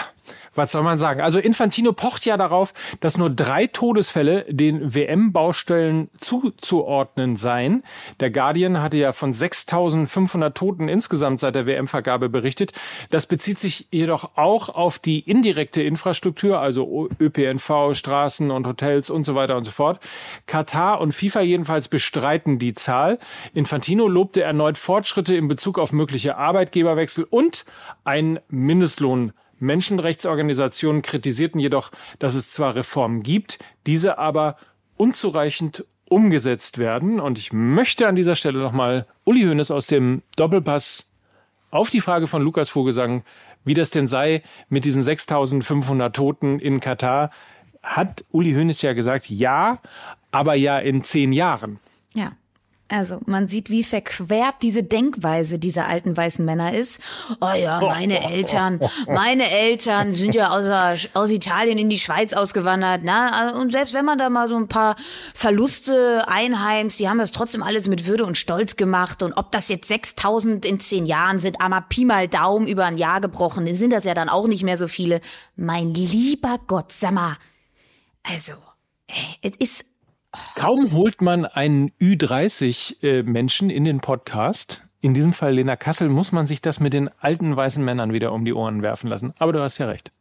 was 0.56 0.72
soll 0.72 0.82
man 0.82 0.98
sagen? 0.98 1.20
Also 1.20 1.38
Infantino 1.38 1.92
pocht 1.92 2.24
ja 2.26 2.36
darauf, 2.36 2.72
dass 3.00 3.16
nur 3.16 3.30
drei 3.30 3.66
Todesfälle 3.66 4.44
den 4.48 4.94
WM-Baustellen 4.94 6.08
zuzuordnen 6.20 7.36
seien. 7.36 7.82
Der 8.20 8.30
Guardian 8.30 8.80
hatte 8.80 8.96
ja 8.96 9.12
von 9.12 9.32
6.500 9.32 10.54
Toten 10.54 10.88
insgesamt 10.88 11.40
seit 11.40 11.54
der 11.54 11.66
WM-Vergabe 11.66 12.28
berichtet. 12.28 12.72
Das 13.10 13.26
bezieht 13.26 13.58
sich 13.58 13.86
jedoch 13.90 14.36
auch 14.36 14.68
auf 14.68 14.98
die 14.98 15.20
indirekte 15.20 15.82
Infrastruktur, 15.82 16.58
also 16.58 17.08
ÖPNV, 17.20 17.94
Straßen 17.94 18.50
und 18.50 18.66
Hotels 18.66 19.10
und 19.10 19.24
so 19.24 19.34
weiter 19.34 19.56
und 19.56 19.64
so 19.64 19.70
fort. 19.70 20.00
Katar 20.46 21.00
und 21.00 21.12
FIFA 21.12 21.40
jedenfalls 21.42 21.88
bestreiten 21.88 22.58
die 22.58 22.74
Zahl. 22.74 23.18
Infantino 23.54 24.08
lobte 24.08 24.42
erneut 24.42 24.78
Fortschritte 24.78 25.34
in 25.36 25.48
Bezug 25.48 25.78
auf 25.78 25.92
mögliche 25.92 26.36
Arbeitgeberwechsel 26.36 27.26
und 27.28 27.64
einen 28.04 28.38
Mindestlohn 28.48 29.32
Menschenrechtsorganisationen 29.58 31.02
kritisierten 31.02 31.60
jedoch, 31.60 31.90
dass 32.18 32.34
es 32.34 32.50
zwar 32.50 32.74
Reformen 32.74 33.22
gibt, 33.22 33.58
diese 33.86 34.18
aber 34.18 34.56
unzureichend 34.96 35.84
umgesetzt 36.08 36.78
werden. 36.78 37.20
Und 37.20 37.38
ich 37.38 37.52
möchte 37.52 38.06
an 38.06 38.16
dieser 38.16 38.36
Stelle 38.36 38.60
nochmal 38.60 39.06
Uli 39.24 39.42
Hoeneß 39.42 39.70
aus 39.70 39.86
dem 39.86 40.22
Doppelpass 40.36 41.04
auf 41.70 41.90
die 41.90 42.00
Frage 42.00 42.26
von 42.26 42.42
Lukas 42.42 42.68
Vogelsang, 42.68 43.24
wie 43.64 43.74
das 43.74 43.90
denn 43.90 44.08
sei 44.08 44.42
mit 44.68 44.84
diesen 44.84 45.02
6500 45.02 46.14
Toten 46.14 46.60
in 46.60 46.80
Katar, 46.80 47.30
hat 47.82 48.24
Uli 48.30 48.52
Hoeneß 48.52 48.82
ja 48.82 48.92
gesagt, 48.92 49.28
ja, 49.28 49.80
aber 50.30 50.54
ja 50.54 50.78
in 50.78 51.02
zehn 51.02 51.32
Jahren. 51.32 51.78
Ja. 52.14 52.32
Also 52.88 53.18
man 53.26 53.48
sieht, 53.48 53.68
wie 53.68 53.82
verquert 53.82 54.54
diese 54.62 54.84
Denkweise 54.84 55.58
dieser 55.58 55.88
alten 55.88 56.16
weißen 56.16 56.44
Männer 56.44 56.72
ist. 56.72 57.00
Oh 57.40 57.52
ja, 57.52 57.80
meine 57.80 58.22
Eltern, 58.22 58.80
meine 59.08 59.50
Eltern 59.50 60.12
sind 60.12 60.36
ja 60.36 60.50
aus, 60.50 61.08
aus 61.14 61.30
Italien 61.30 61.78
in 61.78 61.90
die 61.90 61.98
Schweiz 61.98 62.32
ausgewandert. 62.32 63.00
Na? 63.02 63.50
Und 63.58 63.72
selbst 63.72 63.92
wenn 63.92 64.04
man 64.04 64.18
da 64.18 64.30
mal 64.30 64.46
so 64.46 64.54
ein 64.54 64.68
paar 64.68 64.94
Verluste 65.34 66.28
einheimst, 66.28 67.00
die 67.00 67.08
haben 67.08 67.18
das 67.18 67.32
trotzdem 67.32 67.64
alles 67.64 67.88
mit 67.88 68.06
Würde 68.06 68.24
und 68.24 68.38
Stolz 68.38 68.76
gemacht. 68.76 69.24
Und 69.24 69.32
ob 69.32 69.50
das 69.50 69.68
jetzt 69.68 69.88
6000 69.88 70.64
in 70.64 70.78
zehn 70.78 71.06
Jahren 71.06 71.40
sind, 71.40 71.60
aber 71.60 71.84
Pi 71.88 72.04
mal 72.04 72.28
Daumen 72.28 72.68
über 72.68 72.84
ein 72.84 72.98
Jahr 72.98 73.20
gebrochen, 73.20 73.66
sind 73.74 73.92
das 73.92 74.04
ja 74.04 74.14
dann 74.14 74.28
auch 74.28 74.46
nicht 74.46 74.62
mehr 74.62 74.78
so 74.78 74.86
viele. 74.86 75.20
Mein 75.56 75.92
lieber 75.92 76.60
Gott, 76.68 76.92
sag 76.92 77.10
mal. 77.10 77.36
Also, 78.22 78.52
es 79.42 79.56
ist 79.56 79.84
Kaum 80.54 80.92
holt 80.92 81.20
man 81.22 81.44
einen 81.44 81.90
Ü30-Menschen 82.00 83.70
in 83.70 83.84
den 83.84 84.00
Podcast, 84.00 84.82
in 85.00 85.14
diesem 85.14 85.32
Fall 85.32 85.54
Lena 85.54 85.76
Kassel, 85.76 86.08
muss 86.08 86.32
man 86.32 86.46
sich 86.46 86.60
das 86.60 86.80
mit 86.80 86.92
den 86.92 87.10
alten 87.20 87.56
weißen 87.56 87.84
Männern 87.84 88.12
wieder 88.12 88.32
um 88.32 88.44
die 88.44 88.52
Ohren 88.52 88.82
werfen 88.82 89.08
lassen. 89.08 89.34
Aber 89.38 89.52
du 89.52 89.60
hast 89.60 89.78
ja 89.78 89.86
recht. 89.86 90.12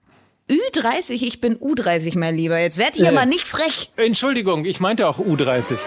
Ü30, 0.49 1.23
ich 1.23 1.41
bin 1.41 1.55
U30, 1.57 2.17
mein 2.19 2.35
Lieber. 2.35 2.59
Jetzt 2.59 2.77
werd 2.77 2.95
ich 2.95 3.03
äh, 3.03 3.07
aber 3.07 3.25
nicht 3.25 3.47
frech. 3.47 3.91
Entschuldigung, 3.95 4.65
ich 4.65 4.79
meinte 4.79 5.07
auch 5.07 5.17
U30. 5.17 5.77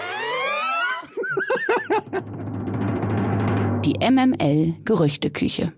Die 3.85 3.93
MML 4.05 4.75
Gerüchteküche. 4.83 5.71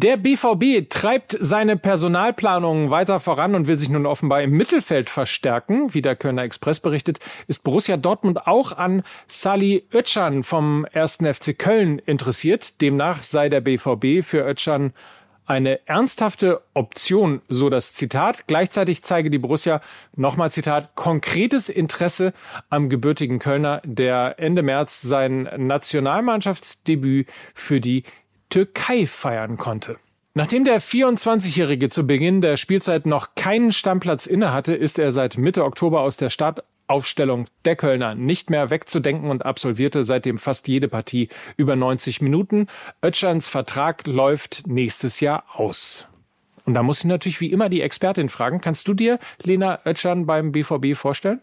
Der 0.00 0.16
BVB 0.16 0.88
treibt 0.88 1.36
seine 1.40 1.76
Personalplanungen 1.76 2.88
weiter 2.88 3.18
voran 3.18 3.56
und 3.56 3.66
will 3.66 3.78
sich 3.78 3.88
nun 3.88 4.06
offenbar 4.06 4.42
im 4.42 4.52
Mittelfeld 4.52 5.10
verstärken. 5.10 5.92
Wie 5.92 6.02
der 6.02 6.14
Kölner 6.14 6.44
Express 6.44 6.78
berichtet, 6.78 7.18
ist 7.48 7.64
Borussia 7.64 7.96
Dortmund 7.96 8.46
auch 8.46 8.70
an 8.70 9.02
Sali 9.26 9.88
Özcan 9.92 10.44
vom 10.44 10.86
1. 10.92 11.18
FC 11.32 11.58
Köln 11.58 11.98
interessiert. 11.98 12.80
Demnach 12.80 13.24
sei 13.24 13.48
der 13.48 13.60
BVB 13.60 14.24
für 14.24 14.48
Özcan 14.48 14.92
eine 15.46 15.84
ernsthafte 15.88 16.62
Option, 16.74 17.42
so 17.48 17.68
das 17.68 17.92
Zitat. 17.92 18.46
Gleichzeitig 18.46 19.02
zeige 19.02 19.30
die 19.30 19.38
Borussia, 19.38 19.80
nochmal 20.14 20.52
Zitat, 20.52 20.94
konkretes 20.94 21.68
Interesse 21.68 22.34
am 22.70 22.88
gebürtigen 22.88 23.40
Kölner, 23.40 23.82
der 23.84 24.36
Ende 24.38 24.62
März 24.62 25.00
sein 25.00 25.48
Nationalmannschaftsdebüt 25.56 27.28
für 27.52 27.80
die 27.80 28.04
Türkei 28.48 29.06
feiern 29.06 29.56
konnte. 29.56 29.98
Nachdem 30.34 30.64
der 30.64 30.80
24-Jährige 30.80 31.88
zu 31.88 32.06
Beginn 32.06 32.40
der 32.40 32.56
Spielzeit 32.56 33.06
noch 33.06 33.34
keinen 33.34 33.72
Stammplatz 33.72 34.26
innehatte, 34.26 34.74
ist 34.74 34.98
er 34.98 35.10
seit 35.10 35.36
Mitte 35.36 35.64
Oktober 35.64 36.00
aus 36.00 36.16
der 36.16 36.30
Startaufstellung 36.30 37.48
der 37.64 37.74
Kölner 37.74 38.14
nicht 38.14 38.48
mehr 38.48 38.70
wegzudenken 38.70 39.30
und 39.30 39.44
absolvierte 39.44 40.04
seitdem 40.04 40.38
fast 40.38 40.68
jede 40.68 40.86
Partie 40.86 41.28
über 41.56 41.74
90 41.74 42.20
Minuten. 42.22 42.68
Ötschans 43.02 43.48
Vertrag 43.48 44.06
läuft 44.06 44.66
nächstes 44.66 45.18
Jahr 45.18 45.44
aus. 45.54 46.06
Und 46.64 46.74
da 46.74 46.82
muss 46.82 47.00
ich 47.00 47.06
natürlich 47.06 47.40
wie 47.40 47.50
immer 47.50 47.68
die 47.68 47.80
Expertin 47.80 48.28
fragen. 48.28 48.60
Kannst 48.60 48.86
du 48.86 48.94
dir 48.94 49.18
Lena 49.42 49.80
Ötschan 49.84 50.26
beim 50.26 50.52
BVB 50.52 50.94
vorstellen? 50.94 51.40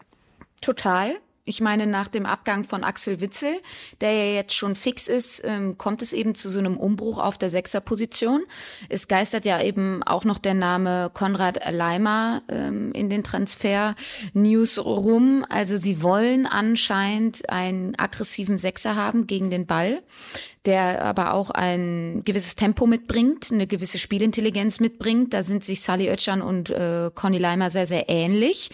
Total. 0.62 1.16
Ich 1.48 1.60
meine, 1.60 1.86
nach 1.86 2.08
dem 2.08 2.26
Abgang 2.26 2.64
von 2.64 2.82
Axel 2.82 3.20
Witzel, 3.20 3.60
der 4.00 4.12
ja 4.12 4.34
jetzt 4.34 4.52
schon 4.52 4.74
fix 4.74 5.06
ist, 5.06 5.42
ähm, 5.44 5.78
kommt 5.78 6.02
es 6.02 6.12
eben 6.12 6.34
zu 6.34 6.50
so 6.50 6.58
einem 6.58 6.76
Umbruch 6.76 7.18
auf 7.18 7.38
der 7.38 7.50
Sechserposition. 7.50 8.42
Es 8.88 9.06
geistert 9.06 9.44
ja 9.44 9.62
eben 9.62 10.02
auch 10.02 10.24
noch 10.24 10.38
der 10.38 10.54
Name 10.54 11.08
Konrad 11.14 11.60
Leimer 11.70 12.42
ähm, 12.48 12.90
in 12.94 13.10
den 13.10 13.22
Transfer-News 13.22 14.84
rum. 14.84 15.46
Also 15.48 15.76
sie 15.76 16.02
wollen 16.02 16.46
anscheinend 16.46 17.48
einen 17.48 17.96
aggressiven 17.96 18.58
Sechser 18.58 18.96
haben 18.96 19.28
gegen 19.28 19.48
den 19.48 19.66
Ball 19.66 20.02
der 20.64 21.04
aber 21.04 21.32
auch 21.32 21.50
ein 21.50 22.22
gewisses 22.24 22.56
Tempo 22.56 22.88
mitbringt, 22.88 23.52
eine 23.52 23.68
gewisse 23.68 24.00
Spielintelligenz 24.00 24.80
mitbringt. 24.80 25.32
Da 25.32 25.44
sind 25.44 25.64
sich 25.64 25.80
Sally 25.80 26.10
Oetschan 26.10 26.42
und 26.42 26.70
äh, 26.70 27.12
Conny 27.14 27.38
Leimer 27.38 27.70
sehr, 27.70 27.86
sehr 27.86 28.08
ähnlich. 28.08 28.70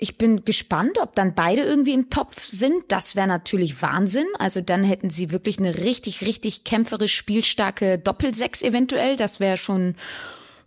Ich 0.00 0.16
bin 0.16 0.44
gespannt, 0.44 0.98
ob 1.02 1.16
dann 1.16 1.34
beide 1.34 1.62
irgendwie 1.62 1.92
im 1.92 2.08
Topf 2.08 2.40
sind. 2.44 2.84
Das 2.86 3.16
wäre 3.16 3.26
natürlich 3.26 3.82
Wahnsinn. 3.82 4.26
Also 4.38 4.60
dann 4.60 4.84
hätten 4.84 5.10
sie 5.10 5.32
wirklich 5.32 5.58
eine 5.58 5.76
richtig, 5.78 6.22
richtig 6.22 6.62
kämpferisch 6.62 7.16
spielstarke 7.16 7.98
Doppelsechs 7.98 8.62
eventuell. 8.62 9.16
Das 9.16 9.40
wäre 9.40 9.56
schon 9.56 9.96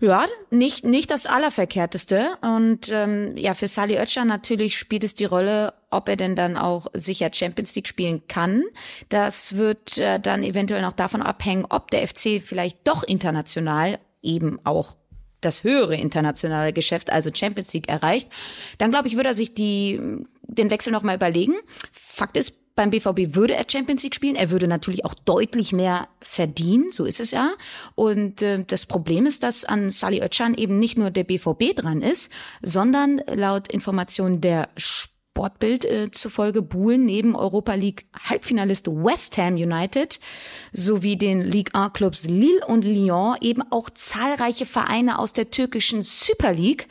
ja, 0.02 0.26
nicht, 0.50 0.84
nicht 0.84 1.12
das 1.12 1.28
Allerverkehrteste. 1.28 2.38
Und 2.42 2.90
ähm, 2.92 3.38
ja, 3.38 3.54
für 3.54 3.70
Sali 3.70 3.98
Oetscher 3.98 4.26
natürlich 4.26 4.78
spielt 4.78 5.06
es 5.06 5.14
die 5.14 5.26
Rolle, 5.26 5.76
ob 5.92 6.10
er 6.10 6.18
denn 6.18 6.36
dann 6.36 6.58
auch 6.58 6.88
sicher 6.94 7.30
Champions 7.32 7.74
League 7.76 7.88
spielen 7.88 8.28
kann. 8.28 8.64
Das 9.08 9.56
wird 9.56 9.98
äh, 9.98 10.20
dann 10.20 10.44
eventuell 10.44 10.82
noch 10.82 10.92
davon 10.92 11.22
abhängen, 11.22 11.66
ob 11.70 11.90
der 11.92 12.06
FC 12.06 12.42
vielleicht 12.44 12.86
doch 12.86 13.04
international 13.04 14.00
eben 14.22 14.60
auch 14.66 14.98
das 15.42 15.64
höhere 15.64 15.96
internationale 15.96 16.74
Geschäft, 16.74 17.12
also 17.12 17.32
Champions 17.34 17.74
League 17.74 17.90
erreicht, 17.90 18.30
dann 18.78 18.92
glaube 18.92 19.08
ich, 19.08 19.16
würde 19.16 19.30
er 19.30 19.36
sich 19.36 19.54
die, 19.54 20.00
den 20.44 20.70
Wechsel 20.70 20.94
nochmal 20.94 21.16
überlegen. 21.16 21.56
Fakt 21.92 22.38
ist, 22.38 22.62
beim 22.76 22.90
BVB 22.90 23.36
würde 23.36 23.56
er 23.56 23.66
Champions 23.70 24.04
League 24.04 24.16
spielen. 24.16 24.36
Er 24.36 24.50
würde 24.50 24.68
natürlich 24.68 25.06
auch 25.06 25.14
deutlich 25.14 25.74
mehr 25.74 26.08
verdienen, 26.22 26.90
so 26.92 27.06
ist 27.06 27.20
es 27.20 27.32
ja. 27.32 27.54
Und 27.96 28.42
äh, 28.42 28.64
das 28.66 28.86
Problem 28.86 29.26
ist, 29.26 29.44
dass 29.44 29.66
an 29.66 29.90
Sali 29.90 30.22
Özcan 30.22 30.56
eben 30.56 30.80
nicht 30.80 30.98
nur 30.98 31.12
der 31.12 31.26
BVB 31.26 31.76
dran 31.76 32.02
ist, 32.02 32.32
sondern 32.62 33.22
laut 33.28 33.68
Informationen 33.72 34.42
der 34.42 34.70
Sportbild 35.34 35.86
äh, 35.86 36.12
zufolge 36.12 36.62
buhlen 36.62 37.06
neben 37.06 37.38
Europa 37.38 37.74
League 37.74 38.06
Halbfinalist 38.14 38.88
West 38.88 39.38
Ham 39.38 39.54
United 39.54 40.20
sowie 40.74 41.16
den 41.16 41.42
Ligue 41.42 41.74
1 41.74 41.94
Clubs 41.94 42.24
Lille 42.26 42.66
und 42.68 42.84
Lyon 42.84 43.38
eben 43.40 43.64
auch 43.72 43.90
zahlreiche 43.90 44.66
Vereine 44.66 45.20
aus 45.20 45.32
der 45.32 45.50
türkischen 45.50 46.04
Super 46.04 46.52
League 46.54 46.90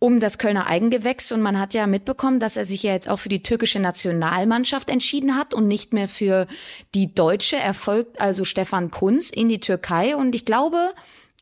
um 0.00 0.18
das 0.18 0.38
Kölner 0.38 0.66
Eigengewächs 0.66 1.30
und 1.30 1.42
man 1.42 1.60
hat 1.60 1.72
ja 1.72 1.86
mitbekommen, 1.86 2.40
dass 2.40 2.56
er 2.56 2.64
sich 2.64 2.82
ja 2.82 2.92
jetzt 2.92 3.08
auch 3.08 3.18
für 3.18 3.28
die 3.28 3.44
türkische 3.44 3.78
Nationalmannschaft 3.78 4.90
entschieden 4.90 5.36
hat 5.36 5.54
und 5.54 5.68
nicht 5.68 5.92
mehr 5.92 6.08
für 6.08 6.48
die 6.96 7.14
deutsche. 7.14 7.56
Er 7.56 7.74
folgt 7.74 8.20
also 8.20 8.44
Stefan 8.44 8.90
Kunz 8.90 9.30
in 9.30 9.48
die 9.48 9.60
Türkei 9.60 10.16
und 10.16 10.34
ich 10.34 10.44
glaube, 10.44 10.92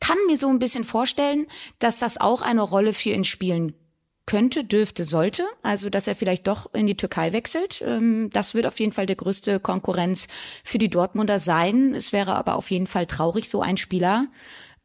kann 0.00 0.18
mir 0.26 0.36
so 0.36 0.48
ein 0.48 0.58
bisschen 0.58 0.84
vorstellen, 0.84 1.46
dass 1.78 2.00
das 2.00 2.20
auch 2.20 2.42
eine 2.42 2.62
Rolle 2.62 2.92
für 2.92 3.10
ihn 3.10 3.24
spielen 3.24 3.74
könnte, 4.28 4.62
dürfte, 4.62 5.04
sollte. 5.04 5.44
Also, 5.62 5.88
dass 5.88 6.06
er 6.06 6.14
vielleicht 6.14 6.46
doch 6.46 6.72
in 6.74 6.86
die 6.86 6.98
Türkei 6.98 7.32
wechselt. 7.32 7.82
Ähm, 7.84 8.28
das 8.30 8.52
wird 8.52 8.66
auf 8.66 8.78
jeden 8.78 8.92
Fall 8.92 9.06
der 9.06 9.16
größte 9.16 9.58
Konkurrenz 9.58 10.28
für 10.62 10.76
die 10.76 10.90
Dortmunder 10.90 11.38
sein. 11.38 11.94
Es 11.94 12.12
wäre 12.12 12.36
aber 12.36 12.56
auf 12.56 12.70
jeden 12.70 12.86
Fall 12.86 13.06
traurig, 13.06 13.48
so 13.48 13.62
ein 13.62 13.78
Spieler 13.78 14.26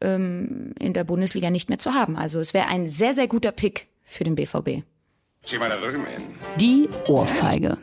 ähm, 0.00 0.74
in 0.80 0.94
der 0.94 1.04
Bundesliga 1.04 1.50
nicht 1.50 1.68
mehr 1.68 1.78
zu 1.78 1.92
haben. 1.92 2.16
Also, 2.16 2.40
es 2.40 2.54
wäre 2.54 2.68
ein 2.68 2.88
sehr, 2.88 3.12
sehr 3.12 3.28
guter 3.28 3.52
Pick 3.52 3.86
für 4.02 4.24
den 4.24 4.34
BVB. 4.34 4.82
Die 6.56 6.88
Ohrfeige. 7.06 7.76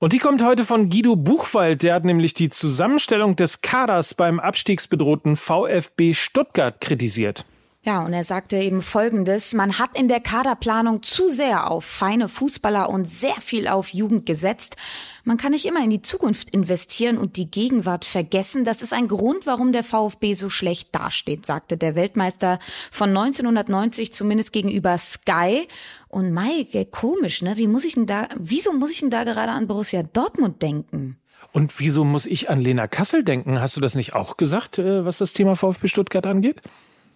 Und 0.00 0.12
die 0.12 0.18
kommt 0.18 0.44
heute 0.44 0.64
von 0.64 0.90
Guido 0.90 1.14
Buchwald. 1.14 1.84
Der 1.84 1.94
hat 1.94 2.04
nämlich 2.04 2.34
die 2.34 2.48
Zusammenstellung 2.48 3.36
des 3.36 3.60
Kaders 3.60 4.14
beim 4.14 4.40
abstiegsbedrohten 4.40 5.36
VfB 5.36 6.14
Stuttgart 6.14 6.80
kritisiert. 6.80 7.44
Ja, 7.86 8.02
und 8.02 8.14
er 8.14 8.24
sagte 8.24 8.56
eben 8.56 8.80
Folgendes. 8.80 9.52
Man 9.52 9.78
hat 9.78 9.98
in 9.98 10.08
der 10.08 10.20
Kaderplanung 10.20 11.02
zu 11.02 11.28
sehr 11.28 11.70
auf 11.70 11.84
feine 11.84 12.30
Fußballer 12.30 12.88
und 12.88 13.06
sehr 13.06 13.34
viel 13.42 13.68
auf 13.68 13.92
Jugend 13.92 14.24
gesetzt. 14.24 14.76
Man 15.22 15.36
kann 15.36 15.52
nicht 15.52 15.66
immer 15.66 15.84
in 15.84 15.90
die 15.90 16.00
Zukunft 16.00 16.48
investieren 16.48 17.18
und 17.18 17.36
die 17.36 17.50
Gegenwart 17.50 18.06
vergessen. 18.06 18.64
Das 18.64 18.80
ist 18.80 18.94
ein 18.94 19.06
Grund, 19.06 19.44
warum 19.44 19.72
der 19.72 19.84
VfB 19.84 20.32
so 20.32 20.48
schlecht 20.48 20.94
dasteht, 20.94 21.44
sagte 21.44 21.76
der 21.76 21.94
Weltmeister 21.94 22.58
von 22.90 23.10
1990 23.10 24.14
zumindest 24.14 24.54
gegenüber 24.54 24.96
Sky. 24.96 25.68
Und 26.08 26.32
Mike, 26.32 26.86
komisch, 26.86 27.42
ne? 27.42 27.58
Wie 27.58 27.66
muss 27.66 27.84
ich 27.84 27.94
denn 27.94 28.06
da, 28.06 28.28
wieso 28.38 28.72
muss 28.72 28.92
ich 28.92 29.00
denn 29.00 29.10
da 29.10 29.24
gerade 29.24 29.52
an 29.52 29.66
Borussia 29.66 30.02
Dortmund 30.02 30.62
denken? 30.62 31.18
Und 31.52 31.78
wieso 31.78 32.04
muss 32.04 32.24
ich 32.24 32.48
an 32.48 32.62
Lena 32.62 32.88
Kassel 32.88 33.24
denken? 33.24 33.60
Hast 33.60 33.76
du 33.76 33.82
das 33.82 33.94
nicht 33.94 34.14
auch 34.14 34.38
gesagt, 34.38 34.78
äh, 34.78 35.04
was 35.04 35.18
das 35.18 35.34
Thema 35.34 35.54
VfB 35.54 35.88
Stuttgart 35.88 36.26
angeht? 36.26 36.62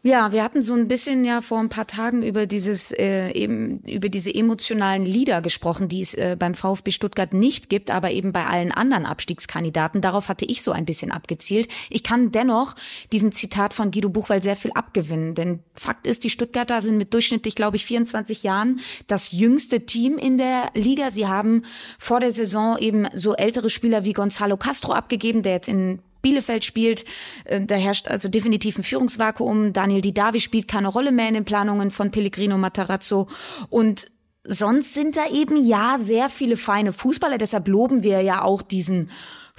Ja, 0.08 0.32
wir 0.32 0.42
hatten 0.42 0.62
so 0.62 0.72
ein 0.72 0.88
bisschen 0.88 1.22
ja 1.22 1.42
vor 1.42 1.58
ein 1.58 1.68
paar 1.68 1.86
Tagen 1.86 2.22
über 2.22 2.46
dieses 2.46 2.92
äh, 2.92 3.30
eben 3.32 3.80
über 3.80 4.08
diese 4.08 4.34
emotionalen 4.34 5.04
Lieder 5.04 5.42
gesprochen, 5.42 5.90
die 5.90 6.00
es 6.00 6.14
äh, 6.14 6.34
beim 6.38 6.54
VfB 6.54 6.92
Stuttgart 6.92 7.34
nicht 7.34 7.68
gibt, 7.68 7.90
aber 7.90 8.10
eben 8.10 8.32
bei 8.32 8.46
allen 8.46 8.72
anderen 8.72 9.04
Abstiegskandidaten. 9.04 10.00
Darauf 10.00 10.30
hatte 10.30 10.46
ich 10.46 10.62
so 10.62 10.72
ein 10.72 10.86
bisschen 10.86 11.12
abgezielt. 11.12 11.68
Ich 11.90 12.04
kann 12.04 12.32
dennoch 12.32 12.74
diesem 13.12 13.32
Zitat 13.32 13.74
von 13.74 13.90
Guido 13.90 14.08
Buchwald 14.08 14.44
sehr 14.44 14.56
viel 14.56 14.72
abgewinnen, 14.72 15.34
denn 15.34 15.58
Fakt 15.74 16.06
ist, 16.06 16.24
die 16.24 16.30
Stuttgarter 16.30 16.80
sind 16.80 16.96
mit 16.96 17.12
durchschnittlich, 17.12 17.54
glaube 17.54 17.76
ich, 17.76 17.84
24 17.84 18.42
Jahren 18.42 18.80
das 19.08 19.32
jüngste 19.32 19.84
Team 19.84 20.16
in 20.16 20.38
der 20.38 20.70
Liga. 20.72 21.10
Sie 21.10 21.26
haben 21.26 21.64
vor 21.98 22.20
der 22.20 22.30
Saison 22.30 22.78
eben 22.78 23.08
so 23.12 23.34
ältere 23.34 23.68
Spieler 23.68 24.06
wie 24.06 24.14
Gonzalo 24.14 24.56
Castro 24.56 24.94
abgegeben, 24.94 25.42
der 25.42 25.52
jetzt 25.52 25.68
in 25.68 25.98
Bielefeld 26.22 26.64
spielt. 26.64 27.04
Äh, 27.44 27.64
da 27.64 27.75
herrscht 27.75 28.08
also 28.08 28.28
definitiv 28.28 28.78
ein 28.78 28.84
Führungsvakuum. 28.84 29.72
Daniel 29.72 30.00
Didavi 30.00 30.40
spielt 30.40 30.68
keine 30.68 30.88
Rolle 30.88 31.12
mehr 31.12 31.28
in 31.28 31.34
den 31.34 31.44
Planungen 31.44 31.90
von 31.90 32.10
Pellegrino 32.10 32.58
Matarazzo. 32.58 33.28
Und 33.70 34.10
sonst 34.44 34.94
sind 34.94 35.16
da 35.16 35.28
eben 35.32 35.62
ja 35.64 35.98
sehr 36.00 36.28
viele 36.28 36.56
feine 36.56 36.92
Fußballer. 36.92 37.38
Deshalb 37.38 37.68
loben 37.68 38.02
wir 38.02 38.22
ja 38.22 38.42
auch 38.42 38.62
diesen 38.62 39.10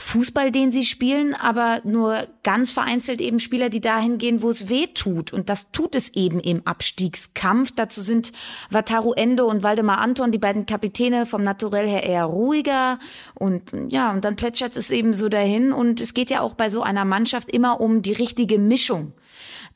Fußball, 0.01 0.50
den 0.50 0.72
sie 0.72 0.86
spielen, 0.86 1.36
aber 1.36 1.82
nur 1.84 2.25
ganz 2.41 2.72
vereinzelt 2.72 3.20
eben 3.20 3.41
Spieler, 3.41 3.70
die 3.70 3.82
dahin 3.82 4.18
gehen, 4.18 4.41
wo 4.41 4.50
es 4.50 4.70
weh 4.70 4.88
tut. 4.88 5.34
Und 5.34 5.50
das 5.50 5.72
tut 5.72 5.94
es 5.94 6.15
eben 6.15 6.39
im 6.39 6.65
Abstiegskampf. 6.65 7.72
Dazu 7.75 8.01
sind 8.01 8.32
Wataru 8.70 9.12
Endo 9.12 9.46
und 9.46 9.62
Waldemar 9.62 9.98
Anton, 9.98 10.32
die 10.32 10.38
beiden 10.38 10.65
Kapitäne 10.65 11.25
vom 11.25 11.44
Naturell 11.44 11.88
her 11.88 12.03
eher 12.03 12.25
ruhiger. 12.25 12.98
Und 13.36 13.74
ja, 13.89 14.12
und 14.12 14.24
dann 14.24 14.38
plätschert 14.38 14.77
es 14.77 14.89
eben 14.89 15.13
so 15.13 15.27
dahin. 15.27 15.74
Und 15.74 16.00
es 16.00 16.13
geht 16.13 16.29
ja 16.29 16.39
auch 16.39 16.53
bei 16.53 16.70
so 16.70 16.82
einer 16.82 17.03
Mannschaft 17.03 17.50
immer 17.50 17.82
um 17.82 18.01
die 18.01 18.13
richtige 18.13 18.58
Mischung. 18.58 19.12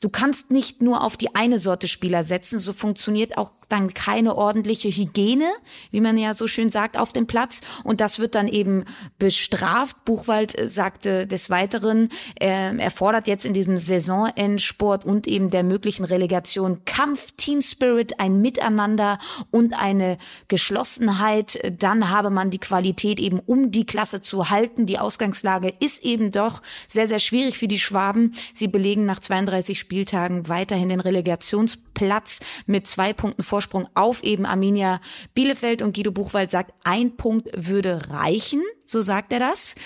Du 0.00 0.08
kannst 0.08 0.50
nicht 0.50 0.82
nur 0.82 1.02
auf 1.02 1.16
die 1.18 1.34
eine 1.34 1.58
Sorte 1.58 1.86
Spieler 1.86 2.24
setzen, 2.24 2.58
so 2.58 2.72
funktioniert 2.72 3.36
auch 3.36 3.52
dann 3.68 3.94
keine 3.94 4.36
ordentliche 4.36 4.88
Hygiene, 4.88 5.48
wie 5.90 6.00
man 6.00 6.18
ja 6.18 6.34
so 6.34 6.46
schön 6.46 6.70
sagt, 6.70 6.98
auf 6.98 7.12
dem 7.12 7.26
Platz. 7.26 7.60
Und 7.82 8.00
das 8.00 8.18
wird 8.18 8.34
dann 8.34 8.48
eben 8.48 8.84
bestraft. 9.18 10.04
Buchwald 10.04 10.58
äh, 10.58 10.68
sagte 10.68 11.26
des 11.26 11.50
Weiteren, 11.50 12.10
äh, 12.40 12.76
er 12.76 12.90
fordert 12.90 13.26
jetzt 13.26 13.44
in 13.44 13.54
diesem 13.54 13.78
Saisonendsport 13.78 15.04
und 15.04 15.26
eben 15.26 15.50
der 15.50 15.62
möglichen 15.62 16.04
Relegation 16.04 16.84
Kampf, 16.84 17.32
Team 17.36 17.62
Spirit, 17.62 18.20
ein 18.20 18.40
Miteinander 18.40 19.18
und 19.50 19.74
eine 19.74 20.18
Geschlossenheit. 20.48 21.58
Dann 21.78 22.10
habe 22.10 22.30
man 22.30 22.50
die 22.50 22.58
Qualität 22.58 23.20
eben, 23.20 23.40
um 23.40 23.70
die 23.70 23.86
Klasse 23.86 24.22
zu 24.22 24.50
halten. 24.50 24.86
Die 24.86 24.98
Ausgangslage 24.98 25.72
ist 25.80 26.04
eben 26.04 26.32
doch 26.32 26.62
sehr, 26.88 27.08
sehr 27.08 27.18
schwierig 27.18 27.58
für 27.58 27.68
die 27.68 27.78
Schwaben. 27.78 28.34
Sie 28.52 28.68
belegen 28.68 29.04
nach 29.06 29.20
32 29.20 29.78
Spieltagen 29.78 30.48
weiterhin 30.48 30.88
den 30.88 31.00
Relegationsplatz 31.00 32.40
mit 32.66 32.86
zwei 32.86 33.12
Punkten 33.12 33.42
Vorsprung 33.54 33.88
auf 33.94 34.24
eben 34.24 34.46
Arminia 34.46 35.00
Bielefeld 35.32 35.80
und 35.80 35.94
Guido 35.94 36.10
Buchwald 36.10 36.50
sagt, 36.50 36.74
ein 36.82 37.16
Punkt 37.16 37.48
würde 37.54 38.10
reichen, 38.10 38.60
so 38.84 39.00
sagt 39.00 39.32
er 39.32 39.38
das. 39.38 39.76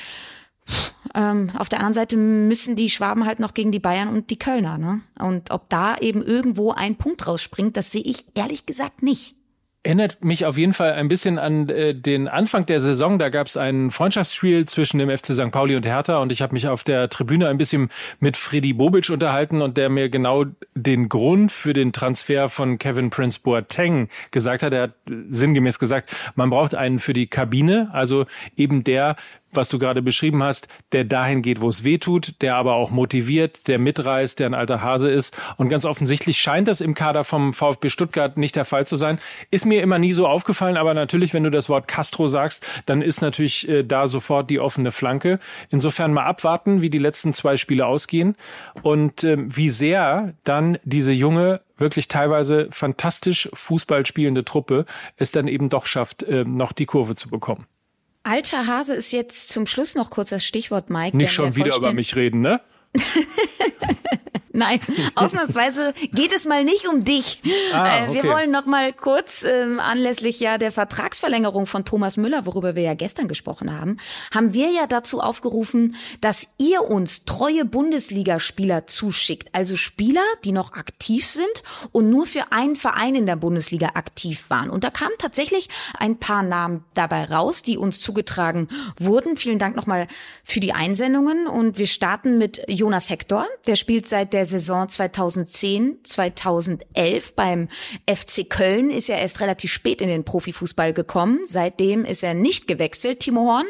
Ähm, 1.15 1.51
auf 1.59 1.69
der 1.69 1.81
anderen 1.81 1.93
Seite 1.93 2.17
müssen 2.17 2.77
die 2.77 2.89
Schwaben 2.89 3.27
halt 3.27 3.41
noch 3.41 3.53
gegen 3.53 3.71
die 3.71 3.79
Bayern 3.79 4.09
und 4.09 4.31
die 4.31 4.39
Kölner, 4.39 4.79
ne? 4.79 5.03
Und 5.19 5.51
ob 5.51 5.69
da 5.69 5.99
eben 5.99 6.23
irgendwo 6.23 6.73
ein 6.73 6.97
Punkt 6.97 7.27
rausspringt, 7.27 7.77
das 7.77 7.93
sehe 7.93 8.03
ich 8.03 8.25
ehrlich 8.35 8.65
gesagt 8.65 9.03
nicht 9.03 9.38
erinnert 9.89 10.23
mich 10.23 10.45
auf 10.45 10.59
jeden 10.59 10.75
Fall 10.75 10.93
ein 10.93 11.09
bisschen 11.09 11.39
an 11.39 11.67
äh, 11.71 11.95
den 11.95 12.29
Anfang 12.29 12.67
der 12.67 12.83
Saison. 12.83 13.19
Da 13.19 13.31
gab 13.31 13.47
es 13.47 13.57
ein 13.57 13.91
Freundschaftsspiel 13.91 14.67
zwischen 14.67 14.99
dem 14.99 15.09
FC 15.09 15.29
St. 15.29 15.51
Pauli 15.51 15.77
und 15.77 15.87
Hertha 15.87 16.19
und 16.19 16.31
ich 16.31 16.43
habe 16.43 16.53
mich 16.53 16.69
auf 16.69 16.85
der 16.85 17.09
Tribüne 17.09 17.49
ein 17.49 17.57
bisschen 17.57 17.89
mit 18.21 18.37
Freddy 18.37 18.75
Bobic 18.75 19.09
unterhalten 19.09 19.63
und 19.63 19.79
der 19.79 19.89
mir 19.89 20.11
genau 20.11 20.45
den 20.75 21.09
Grund 21.09 21.51
für 21.51 21.73
den 21.73 21.95
Transfer 21.95 22.51
von 22.51 22.77
Kevin 22.77 23.09
Prince 23.09 23.41
Boateng 23.43 24.11
gesagt 24.31 24.63
hat. 24.63 24.75
Er 24.75 24.83
hat 24.83 24.95
sinngemäß 25.31 25.79
gesagt, 25.79 26.15
man 26.35 26.51
braucht 26.51 26.75
einen 26.75 26.99
für 26.99 27.15
die 27.15 27.27
Kabine, 27.27 27.89
also 27.91 28.27
eben 28.59 28.85
der, 28.85 29.17
was 29.53 29.69
du 29.69 29.79
gerade 29.79 30.03
beschrieben 30.03 30.43
hast, 30.43 30.69
der 30.93 31.05
dahin 31.05 31.43
geht, 31.43 31.61
wo 31.61 31.69
es 31.69 31.85
weh 31.85 31.99
tut, 31.99 32.35
der 32.41 32.57
aber 32.57 32.75
auch 32.75 32.91
motiviert, 32.91 33.69
der 33.69 33.79
mitreißt, 33.79 34.39
der 34.39 34.47
ein 34.49 34.55
alter 34.55 34.83
Hase 34.83 35.11
ist. 35.11 35.37
Und 35.57 35.69
ganz 35.69 35.85
offensichtlich 35.85 36.39
scheint 36.39 36.69
das 36.69 36.81
im 36.81 36.95
Kader 36.95 37.25
vom 37.25 37.53
VfB 37.55 37.89
Stuttgart 37.89 38.37
nicht 38.37 38.57
der 38.57 38.65
Fall 38.65 38.87
zu 38.87 38.97
sein. 38.97 39.19
Ist 39.51 39.67
mir 39.67 39.83
immer 39.83 39.99
nie 39.99 40.13
so 40.13 40.27
aufgefallen, 40.27 40.77
aber 40.77 40.95
natürlich, 40.95 41.35
wenn 41.35 41.45
du 41.45 41.51
das 41.51 41.69
Wort 41.69 41.89
Castro 41.89 42.29
sagst, 42.29 42.67
dann 42.87 43.03
ist 43.03 43.21
natürlich 43.23 43.69
äh, 43.69 43.83
da 43.85 44.09
sofort 44.09 44.51
die 44.51 44.61
offene 44.61 44.93
Flanke. 44.93 45.39
Insofern 45.71 46.13
mal 46.13 46.25
abwarten, 46.25 46.83
wie 46.83 46.91
die 46.91 46.99
letzten 46.99 47.33
zwei 47.33 47.57
Spiele 47.57 47.87
ausgehen 47.87 48.37
und 48.83 49.25
äh, 49.25 49.37
wie 49.39 49.71
sehr 49.71 50.35
dann 50.45 50.79
diese 50.85 51.13
junge 51.13 51.61
wirklich 51.79 52.09
teilweise 52.09 52.69
fantastisch 52.71 53.49
Fußball 53.53 54.05
spielende 54.05 54.45
Truppe 54.45 54.85
es 55.17 55.31
dann 55.31 55.49
eben 55.49 55.69
doch 55.69 55.87
schafft, 55.87 56.23
äh, 56.25 56.45
noch 56.45 56.73
die 56.73 56.87
Kurve 56.87 57.15
zu 57.15 57.29
bekommen. 57.29 57.67
Alter 58.29 58.67
Hase 58.67 58.95
ist 58.95 59.13
jetzt 59.13 59.49
zum 59.49 59.67
Schluss 59.67 59.95
noch 59.95 60.11
kurz 60.11 60.29
das 60.29 60.45
Stichwort, 60.45 60.91
Mike. 60.91 61.17
Nicht 61.17 61.33
schon 61.33 61.57
wieder 61.57 61.75
über 61.75 61.95
mich 61.95 62.15
reden, 62.15 62.43
ne? 62.43 62.61
Nein, 64.53 64.81
ausnahmsweise 65.15 65.93
geht 66.13 66.33
es 66.33 66.47
mal 66.47 66.65
nicht 66.65 66.89
um 66.89 67.05
dich. 67.05 67.43
Ah, 67.73 68.05
okay. 68.09 68.15
Wir 68.15 68.31
wollen 68.31 68.51
noch 68.51 68.67
mal 68.67 68.93
kurz 68.93 69.45
ähm, 69.45 69.81
anlässlich 69.81 70.41
ja 70.41 70.59
der 70.59 70.73
Vertragsverlängerung 70.73 71.67
von 71.67 71.85
Thomas 71.85 72.17
Müller, 72.17 72.47
worüber 72.47 72.75
wir 72.75 72.83
ja 72.83 72.95
gestern 72.95 73.29
gesprochen 73.29 73.79
haben, 73.79 73.99
haben 74.35 74.53
wir 74.53 74.71
ja 74.71 74.87
dazu 74.87 75.21
aufgerufen, 75.21 75.97
dass 76.21 76.49
ihr 76.59 76.83
uns 76.83 77.25
treue 77.25 77.65
Bundesligaspieler 77.65 78.87
zuschickt, 78.87 79.55
also 79.55 79.77
Spieler, 79.77 80.25
die 80.45 80.53
noch 80.53 80.73
aktiv 80.73 81.27
sind 81.27 81.63
und 81.93 82.11
nur 82.11 82.27
für 82.27 82.53
einen 82.53 82.77
Verein 82.77 83.15
in 83.15 83.27
der 83.27 83.37
Bundesliga 83.37 83.91
aktiv 83.95 84.45
waren. 84.49 84.71
Und 84.71 84.85
da 84.85 84.91
kamen 84.91 85.15
tatsächlich 85.19 85.69
ein 85.99 86.19
paar 86.19 86.43
Namen 86.43 86.85
dabei 86.95 87.25
raus, 87.25 87.63
die 87.63 87.77
uns 87.77 88.01
zugetragen 88.01 88.69
wurden. 88.99 89.37
Vielen 89.37 89.59
Dank 89.59 89.77
nochmal 89.77 90.09
für 90.45 90.61
die 90.61 90.73
Einsendungen 90.73 91.47
und 91.47 91.79
wir 91.79 91.87
starten 91.87 92.39
mit 92.39 92.63
Jonas 92.69 93.11
Hector, 93.11 93.47
der 93.67 93.77
spielt 93.77 94.09
seit 94.09 94.33
der 94.33 94.38
Saison 94.45 94.89
2010, 94.89 95.99
2011 96.03 97.35
beim 97.35 97.69
FC 98.09 98.49
Köln, 98.49 98.91
ist 98.91 99.09
ja 99.09 99.17
erst 99.17 99.41
relativ 99.41 99.73
spät 99.73 100.01
in 100.01 100.09
den 100.09 100.25
Profifußball 100.25 100.93
gekommen. 100.93 101.41
Seitdem 101.47 102.05
ist 102.05 102.23
er 102.23 102.35
nicht 102.35 102.67
gewechselt, 102.67 103.21
Timo 103.21 103.43
Horn. 103.43 103.67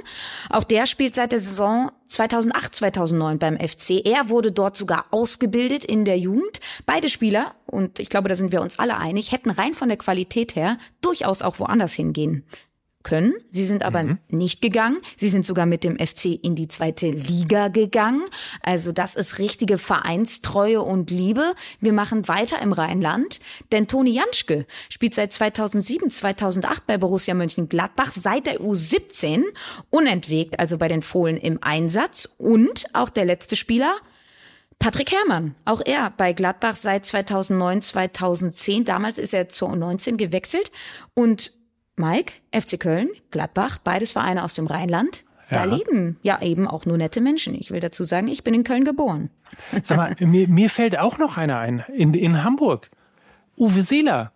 Auch 0.50 0.64
der 0.64 0.86
spielt 0.86 1.14
seit 1.14 1.32
der 1.32 1.40
Saison 1.40 1.90
2008, 2.08 2.74
2009 2.74 3.38
beim 3.38 3.58
FC. 3.58 4.04
Er 4.04 4.28
wurde 4.28 4.52
dort 4.52 4.76
sogar 4.76 5.06
ausgebildet 5.10 5.84
in 5.84 6.04
der 6.04 6.18
Jugend. 6.18 6.60
Beide 6.86 7.08
Spieler, 7.08 7.54
und 7.66 7.98
ich 7.98 8.08
glaube, 8.08 8.28
da 8.28 8.36
sind 8.36 8.52
wir 8.52 8.62
uns 8.62 8.78
alle 8.78 8.96
einig, 8.96 9.32
hätten 9.32 9.50
rein 9.50 9.74
von 9.74 9.88
der 9.88 9.98
Qualität 9.98 10.56
her 10.56 10.78
durchaus 11.00 11.42
auch 11.42 11.58
woanders 11.58 11.92
hingehen 11.92 12.44
können. 13.08 13.32
Sie 13.50 13.64
sind 13.64 13.82
aber 13.82 14.02
mhm. 14.02 14.18
nicht 14.28 14.60
gegangen. 14.60 14.98
Sie 15.16 15.30
sind 15.30 15.46
sogar 15.46 15.64
mit 15.64 15.82
dem 15.82 15.98
FC 15.98 16.38
in 16.42 16.54
die 16.54 16.68
zweite 16.68 17.10
Liga 17.10 17.68
gegangen. 17.68 18.20
Also 18.62 18.92
das 18.92 19.14
ist 19.14 19.38
richtige 19.38 19.78
Vereinstreue 19.78 20.82
und 20.82 21.10
Liebe. 21.10 21.54
Wir 21.80 21.94
machen 21.94 22.28
weiter 22.28 22.60
im 22.60 22.74
Rheinland, 22.74 23.40
denn 23.72 23.88
Toni 23.88 24.10
Janschke 24.10 24.66
spielt 24.90 25.14
seit 25.14 25.32
2007, 25.32 26.10
2008 26.10 26.86
bei 26.86 26.98
Borussia 26.98 27.32
Mönchengladbach, 27.32 28.12
seit 28.12 28.46
der 28.46 28.60
U17 28.60 29.42
unentwegt, 29.88 30.60
also 30.60 30.76
bei 30.76 30.88
den 30.88 31.00
Fohlen 31.00 31.38
im 31.38 31.58
Einsatz. 31.62 32.28
Und 32.36 32.84
auch 32.92 33.08
der 33.08 33.24
letzte 33.24 33.56
Spieler, 33.56 33.96
Patrick 34.78 35.12
Herrmann, 35.12 35.54
auch 35.64 35.80
er 35.82 36.12
bei 36.14 36.34
Gladbach 36.34 36.76
seit 36.76 37.06
2009, 37.06 37.80
2010. 37.80 38.84
Damals 38.84 39.16
ist 39.16 39.32
er 39.32 39.48
zur 39.48 39.70
U19 39.70 40.16
gewechselt 40.16 40.70
und 41.14 41.57
Mike, 41.98 42.32
FC 42.52 42.78
Köln, 42.78 43.08
Gladbach, 43.30 43.78
beides 43.78 44.12
Vereine 44.12 44.44
aus 44.44 44.54
dem 44.54 44.66
Rheinland. 44.66 45.24
Da 45.50 45.64
ja. 45.64 45.76
leben 45.76 46.18
ja 46.22 46.42
eben 46.42 46.68
auch 46.68 46.84
nur 46.84 46.98
nette 46.98 47.20
Menschen. 47.20 47.54
Ich 47.54 47.70
will 47.70 47.80
dazu 47.80 48.04
sagen, 48.04 48.28
ich 48.28 48.44
bin 48.44 48.52
in 48.54 48.64
Köln 48.64 48.84
geboren. 48.84 49.30
Sag 49.84 49.96
mal, 49.96 50.16
mir, 50.26 50.46
mir 50.48 50.68
fällt 50.70 50.98
auch 50.98 51.16
noch 51.18 51.36
einer 51.38 51.58
ein. 51.58 51.84
In, 51.94 52.12
in 52.14 52.44
Hamburg. 52.44 52.90
Uwe 53.56 53.82
Seeler. 53.82 54.32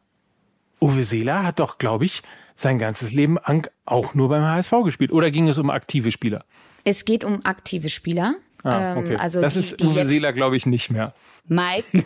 Uwe 0.81 1.05
Seeler 1.05 1.43
hat 1.45 1.61
doch, 1.61 1.77
glaube 1.79 2.07
ich, 2.07 2.23
sein 2.57 2.79
ganzes 2.79 3.13
Leben 3.13 3.37
auch 3.85 4.15
nur 4.15 4.29
beim 4.31 4.43
HSV 4.43 4.73
gespielt. 4.85 5.13
Oder 5.13 5.31
ging 5.31 5.49
es 5.49 5.59
um 5.59 5.69
aktive 5.71 6.11
Spieler? 6.11 6.45
Es 6.85 7.05
geht 7.05 7.25
um 7.25 7.45
aktive 7.45 7.89
Spieler. 7.91 8.35
Ah, 8.65 8.97
okay. 8.97 9.15
Ähm, 9.15 9.21
also 9.21 9.41
das 9.41 9.53
die- 9.55 9.61
ist 9.61 9.81
die 9.81 9.85
Uwe 9.85 10.01
jetzt- 10.01 10.09
Seeler, 10.09 10.33
glaube 10.33 10.57
ich, 10.57 10.67
nicht 10.67 10.91
mehr. 10.91 11.15
Mike, 11.47 11.85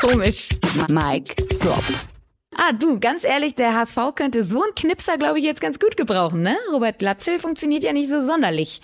Komisch. 0.00 0.48
Mike, 0.88 1.34
Drop. 1.58 1.84
Ah, 2.62 2.72
du, 2.74 3.00
ganz 3.00 3.24
ehrlich, 3.24 3.54
der 3.54 3.74
HSV 3.74 3.96
könnte 4.14 4.44
so 4.44 4.62
einen 4.62 4.74
Knipser, 4.74 5.16
glaube 5.16 5.38
ich, 5.38 5.44
jetzt 5.46 5.62
ganz 5.62 5.78
gut 5.78 5.96
gebrauchen, 5.96 6.42
ne? 6.42 6.58
Robert 6.70 6.98
Glatzel 6.98 7.38
funktioniert 7.38 7.82
ja 7.82 7.94
nicht 7.94 8.10
so 8.10 8.20
sonderlich. 8.20 8.82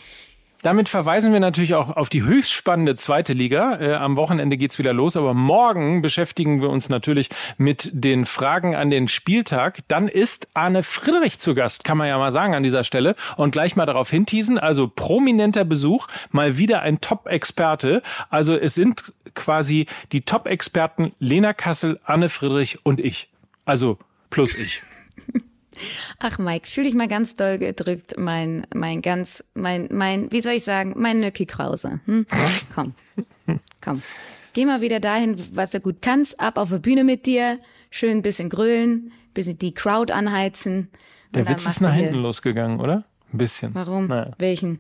Damit 0.63 0.89
verweisen 0.89 1.35
wir 1.35 1.41
natürlich 1.41 1.75
auch 1.75 1.95
auf 1.95 2.09
die 2.09 2.23
höchst 2.23 2.55
spannende 2.55 2.97
zweite 2.97 3.35
Liga. 3.35 3.79
Äh, 3.79 3.93
am 3.97 4.17
Wochenende 4.17 4.57
geht's 4.57 4.79
wieder 4.79 4.95
los, 4.95 5.15
aber 5.15 5.35
morgen 5.35 6.01
beschäftigen 6.01 6.63
wir 6.63 6.71
uns 6.71 6.89
natürlich 6.89 7.29
mit 7.59 7.91
den 7.93 8.25
Fragen 8.25 8.75
an 8.75 8.89
den 8.89 9.09
Spieltag. 9.09 9.81
Dann 9.89 10.09
ist 10.09 10.49
Arne 10.55 10.83
Friedrich 10.83 11.39
zu 11.39 11.55
Gast, 11.55 11.85
kann 11.85 11.99
man 11.99 12.09
ja 12.09 12.17
mal 12.17 12.33
sagen 12.33 12.55
an 12.55 12.63
dieser 12.63 12.83
Stelle. 12.83 13.15
Und 13.37 13.51
gleich 13.51 13.77
mal 13.77 13.85
darauf 13.85 14.09
hinteasen, 14.09 14.59
also 14.59 14.89
prominenter 14.89 15.67
Besuch, 15.67 16.07
mal 16.31 16.57
wieder 16.57 16.81
ein 16.81 17.03
Top-Experte. 17.03 18.03
Also 18.31 18.57
es 18.57 18.75
sind 18.75 19.13
quasi 19.35 19.85
die 20.13 20.23
Top-Experten 20.23 21.13
Lena 21.19 21.53
Kassel, 21.53 22.01
Anne 22.07 22.31
Friedrich 22.31 22.79
und 22.83 23.01
ich. 23.01 23.29
Also 23.67 23.99
plus 24.31 24.55
ich. 24.55 24.81
Ach, 26.19 26.39
Mike, 26.39 26.67
fühl 26.67 26.85
dich 26.85 26.95
mal 26.95 27.09
ganz 27.09 27.37
doll 27.37 27.59
gedrückt, 27.59 28.15
mein, 28.17 28.67
mein 28.75 29.03
ganz, 29.03 29.45
mein, 29.53 29.89
mein, 29.93 30.33
wie 30.33 30.41
soll 30.41 30.55
ich 30.55 30.65
sagen, 30.65 30.95
mein 30.97 31.21
Nöcki 31.21 31.45
Krause. 31.45 32.01
Hm? 32.07 32.27
Komm, 32.75 32.95
komm. 33.83 34.03
Geh 34.55 34.65
mal 34.65 34.81
wieder 34.81 35.01
dahin, 35.01 35.37
was 35.53 35.71
du 35.73 35.81
gut 35.81 36.01
kannst, 36.01 36.41
ab 36.41 36.57
auf 36.57 36.71
der 36.71 36.79
Bühne 36.79 37.05
mit 37.05 37.27
dir, 37.27 37.59
schön 37.91 38.13
ein 38.13 38.23
bisschen 38.23 38.49
grölen, 38.49 39.13
bisschen 39.35 39.59
die 39.59 39.75
Crowd 39.75 40.11
anheizen. 40.11 40.89
Der 41.35 41.47
Witz 41.47 41.67
ist 41.67 41.83
nach 41.83 41.93
hinten 41.93 42.23
losgegangen, 42.23 42.81
oder? 42.81 43.05
Ein 43.33 43.39
bisschen. 43.39 43.75
Warum? 43.75 44.07
Naja. 44.07 44.33
Welchen? 44.39 44.79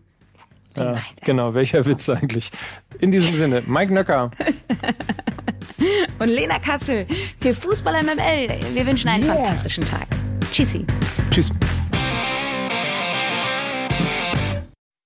Ja, 0.76 0.92
das- 0.92 1.02
genau, 1.22 1.54
welcher 1.54 1.84
Witz 1.86 2.08
eigentlich? 2.08 2.50
In 2.98 3.10
diesem 3.10 3.36
Sinne, 3.36 3.62
Mike 3.66 3.92
Nöcker. 3.92 4.30
Und 6.18 6.28
Lena 6.28 6.58
Kassel 6.58 7.06
für 7.40 7.54
Fußball 7.54 8.02
MML. 8.02 8.74
Wir 8.74 8.86
wünschen 8.86 9.08
einen 9.08 9.24
fantastischen 9.24 9.84
Tag. 9.84 10.06
Tschüssi. 10.52 10.86
Tschüss. 11.30 11.50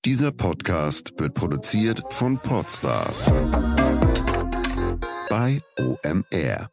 Dieser 0.04 0.32
Podcast 0.32 1.12
wird 1.18 1.34
produziert 1.34 2.02
von 2.10 2.38
Podstars 2.38 3.30
bei 5.28 5.60
OMR. 5.78 6.70